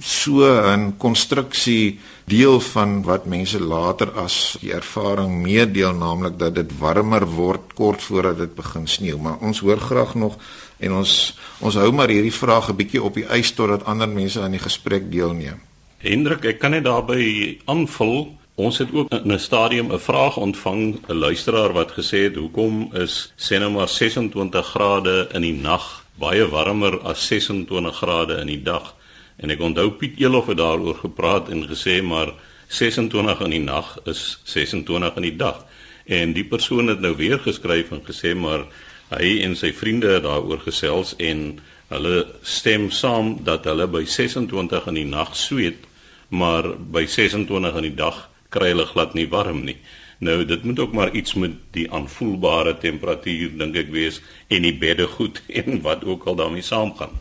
so 0.00 0.46
'n 0.46 0.96
konstruksie 0.96 1.98
deel 2.24 2.60
van 2.60 3.02
wat 3.02 3.26
mense 3.26 3.60
later 3.60 4.10
as 4.10 4.56
die 4.60 4.72
ervaring 4.72 5.42
meedeel 5.42 5.92
naamlik 5.92 6.38
dat 6.38 6.54
dit 6.54 6.78
warmer 6.78 7.26
word 7.26 7.74
kort 7.74 8.02
voordat 8.02 8.38
dit 8.38 8.54
begin 8.54 8.86
sneeu 8.86 9.18
maar 9.18 9.38
ons 9.40 9.58
hoor 9.60 9.80
graag 9.80 10.14
nog 10.14 10.36
en 10.78 10.92
ons 10.92 11.14
ons 11.60 11.74
hou 11.74 11.92
maar 11.92 12.08
hierdie 12.08 12.34
vraag 12.34 12.70
'n 12.70 12.76
bietjie 12.76 13.02
op 13.02 13.14
die 13.14 13.26
ys 13.38 13.52
totdat 13.52 13.84
ander 13.84 14.08
mense 14.08 14.40
aan 14.40 14.54
die 14.54 14.62
gesprek 14.62 15.10
deelneem. 15.10 15.60
Hendrik, 15.98 16.44
ek 16.44 16.58
kan 16.58 16.70
net 16.70 16.84
daarbey 16.84 17.58
aanvul. 17.66 18.36
Ons 18.54 18.78
het 18.78 18.88
ook 18.92 19.10
in 19.12 19.32
'n 19.32 19.38
stadium 19.38 19.92
'n 19.92 19.98
vraag 19.98 20.36
ontvang, 20.36 20.98
'n 21.08 21.14
luisteraar 21.14 21.72
wat 21.72 21.90
gesê 21.92 22.24
het, 22.26 22.36
"Hoekom 22.36 22.90
is 22.94 23.32
sê 23.36 23.58
nou 23.58 23.70
maar 23.70 23.88
26 23.88 24.66
grade 24.66 25.28
in 25.32 25.42
die 25.42 25.52
nag 25.52 26.04
baie 26.18 26.48
warmer 26.48 27.00
as 27.00 27.26
26 27.26 27.96
grade 27.96 28.34
in 28.40 28.46
die 28.46 28.62
dag?" 28.62 28.94
En 29.36 29.50
ek 29.50 29.60
onthou 29.60 29.90
Piet 29.90 30.18
Elof 30.20 30.46
het 30.46 30.56
daaroor 30.56 30.94
gepraat 30.94 31.48
en 31.48 31.68
gesê 31.68 32.02
maar 32.02 32.32
26 32.68 33.40
in 33.40 33.50
die 33.50 33.60
nag 33.60 33.98
is 34.04 34.40
26 34.44 35.16
in 35.16 35.22
die 35.22 35.36
dag. 35.36 35.64
En 36.04 36.32
die 36.32 36.44
persoon 36.44 36.88
het 36.88 37.00
nou 37.00 37.16
weer 37.16 37.38
geskryf 37.38 37.90
en 37.90 38.02
gesê 38.04 38.34
maar 38.36 38.64
hy 39.12 39.38
en 39.44 39.56
sy 39.56 39.72
vriende 39.72 40.12
het 40.16 40.26
daaroor 40.26 40.60
gesels 40.66 41.14
en 41.18 41.60
hulle 41.88 42.24
stem 42.42 42.90
saam 42.92 43.38
dat 43.44 43.64
hulle 43.68 43.86
by 43.88 44.04
26 44.04 44.90
in 44.90 44.98
die 45.00 45.08
nag 45.08 45.36
sweet, 45.36 45.86
maar 46.28 46.74
by 46.76 47.06
26 47.08 47.78
in 47.80 47.88
die 47.88 47.96
dag 47.96 48.26
kry 48.52 48.72
hulle 48.74 48.88
glad 48.88 49.14
nie 49.16 49.28
warm 49.32 49.64
nie. 49.64 49.78
Nou 50.18 50.42
dit 50.44 50.64
moet 50.64 50.78
ook 50.82 50.92
maar 50.92 51.14
iets 51.14 51.34
met 51.38 51.54
die 51.76 51.86
aanvoelbare 51.94 52.74
temperatuur 52.82 53.54
dink 53.60 53.76
ek 53.78 53.92
wees 53.94 54.20
en 54.50 54.66
die 54.66 54.74
bedde 54.74 55.06
goed 55.06 55.40
en 55.60 55.80
wat 55.86 56.04
ook 56.04 56.26
al 56.26 56.38
daarmee 56.42 56.66
saamgaan. 56.66 57.14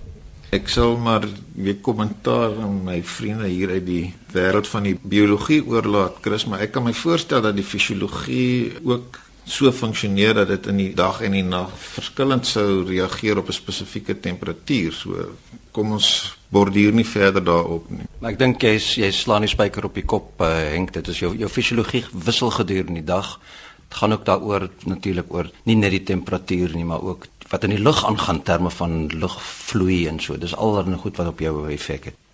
Ek 0.55 0.69
sal 0.71 0.95
maar 1.03 1.25
weer 1.59 1.75
kommentaar 1.83 2.53
aan 2.63 2.79
my 2.85 3.01
vriende 3.03 3.49
hier 3.51 3.73
uit 3.75 3.85
die 3.85 4.05
wêreld 4.31 4.67
van 4.71 4.85
die 4.87 4.95
biologie 4.95 5.59
oorlaat, 5.59 6.21
Chris, 6.23 6.45
maar 6.47 6.63
ek 6.63 6.71
kan 6.71 6.85
my 6.87 6.93
voorstel 6.95 7.43
dat 7.43 7.57
die 7.57 7.67
fisiologie 7.67 8.71
ook 8.87 9.19
so 9.47 9.71
funksioneer 9.71 10.33
dat 10.33 10.47
dit 10.47 10.67
in 10.67 10.77
die 10.81 10.93
dag 10.95 11.21
en 11.21 11.31
die 11.31 11.43
nag 11.43 11.71
verskillend 11.79 12.47
sou 12.47 12.83
reageer 12.87 13.37
op 13.37 13.47
'n 13.47 13.53
spesifieke 13.53 14.19
temperatuur. 14.19 14.93
So 14.93 15.29
kom 15.71 15.91
ons 15.91 16.37
borduur 16.49 16.93
nie 16.93 17.05
verder 17.05 17.43
daarop 17.43 17.89
nie. 17.89 18.07
Maar 18.19 18.31
ek 18.31 18.39
dink 18.39 18.61
jy 18.61 18.77
jy 18.77 19.11
slaan 19.11 19.41
die 19.41 19.49
spyker 19.49 19.85
op 19.85 19.93
die 19.93 20.05
kop, 20.05 20.41
uh, 20.41 20.47
Henk, 20.47 20.93
dit 20.93 21.07
is 21.07 21.19
jou 21.19 21.35
jou 21.37 21.49
fisiologie 21.49 22.05
wissel 22.11 22.51
gedurende 22.51 23.01
die 23.01 23.03
dag. 23.03 23.39
Dit 23.89 23.97
gaan 23.97 24.13
ook 24.13 24.25
daaroor 24.25 24.69
natuurlik 24.85 25.33
oor 25.33 25.51
nie 25.63 25.75
net 25.75 25.91
die 25.91 26.03
temperatuur 26.03 26.75
nie, 26.75 26.85
maar 26.85 27.01
ook 27.01 27.27
wat 27.49 27.63
in 27.63 27.69
die 27.69 27.83
lug 27.83 28.05
aangaan 28.05 28.43
terme 28.43 28.69
van 28.69 29.07
lugvloei 29.07 30.07
en 30.07 30.19
so. 30.19 30.37
Dis 30.37 30.55
allerlei 30.55 30.97
goed 30.97 31.17
wat 31.17 31.27
op 31.27 31.39
jou 31.39 31.71
effek 31.71 32.05
het. 32.05 32.26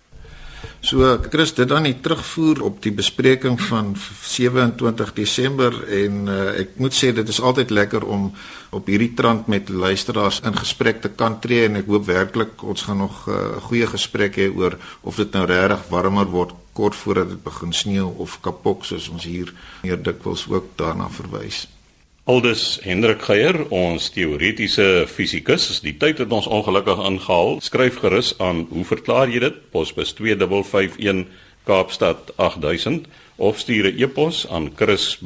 So 0.84 1.18
Chris, 1.30 1.54
dit 1.56 1.68
dan 1.68 1.86
die 1.88 1.96
terugvoer 2.00 2.62
op 2.62 2.82
die 2.84 2.92
bespreking 2.92 3.60
van 3.60 3.94
27 4.22 5.12
Desember 5.16 5.76
en 5.88 6.28
uh, 6.28 6.40
ek 6.60 6.76
moet 6.76 6.94
sê 6.96 7.12
dit 7.16 7.28
is 7.28 7.40
altyd 7.40 7.70
lekker 7.70 8.04
om 8.04 8.30
op 8.74 8.90
hierdie 8.90 9.12
trant 9.16 9.48
met 9.48 9.68
luisteraars 9.68 10.42
in 10.44 10.56
gesprek 10.56 11.00
te 11.00 11.08
kan 11.08 11.38
tree 11.40 11.68
en 11.68 11.80
ek 11.80 11.88
hoop 11.88 12.04
werklik 12.08 12.62
ons 12.62 12.86
gaan 12.88 13.00
nog 13.04 13.24
'n 13.28 13.32
uh, 13.32 13.62
goeie 13.68 13.86
gesprek 13.86 14.36
hê 14.36 14.48
oor 14.52 14.78
of 15.02 15.16
dit 15.16 15.32
nou 15.32 15.46
regtig 15.46 15.88
warmer 15.88 16.26
word 16.26 16.52
kort 16.72 16.94
voordat 16.94 17.28
dit 17.28 17.42
begin 17.42 17.72
sneeu 17.72 18.10
of 18.18 18.40
kapok 18.40 18.84
soos 18.84 19.08
ons 19.08 19.24
hier 19.24 19.54
meer 19.82 20.02
dikwels 20.02 20.46
ook 20.50 20.74
daarna 20.76 21.08
verwys. 21.08 21.73
Aldus 22.24 22.78
Hendrik 22.80 23.20
Geier, 23.20 23.66
ons 23.68 24.06
teoretiese 24.08 25.04
fisikus, 25.12 25.66
die 25.84 25.92
tyd 26.00 26.22
het 26.22 26.30
ons 26.32 26.46
ongelukkig 26.48 26.96
ingehaal. 27.04 27.60
Skryf 27.60 28.00
gerus 28.00 28.32
aan, 28.40 28.64
hoe 28.70 28.84
verklaar 28.88 29.28
jy 29.28 29.42
dit? 29.44 29.58
Posbus 29.74 30.16
2551 30.16 31.28
Kaapstad 31.68 32.32
8000 32.40 33.04
of 33.36 33.60
stuur 33.60 33.92
'n 33.92 34.00
e-pos 34.00 34.48
aan 34.48 34.72
chris@rsg.co.za. 34.72 35.20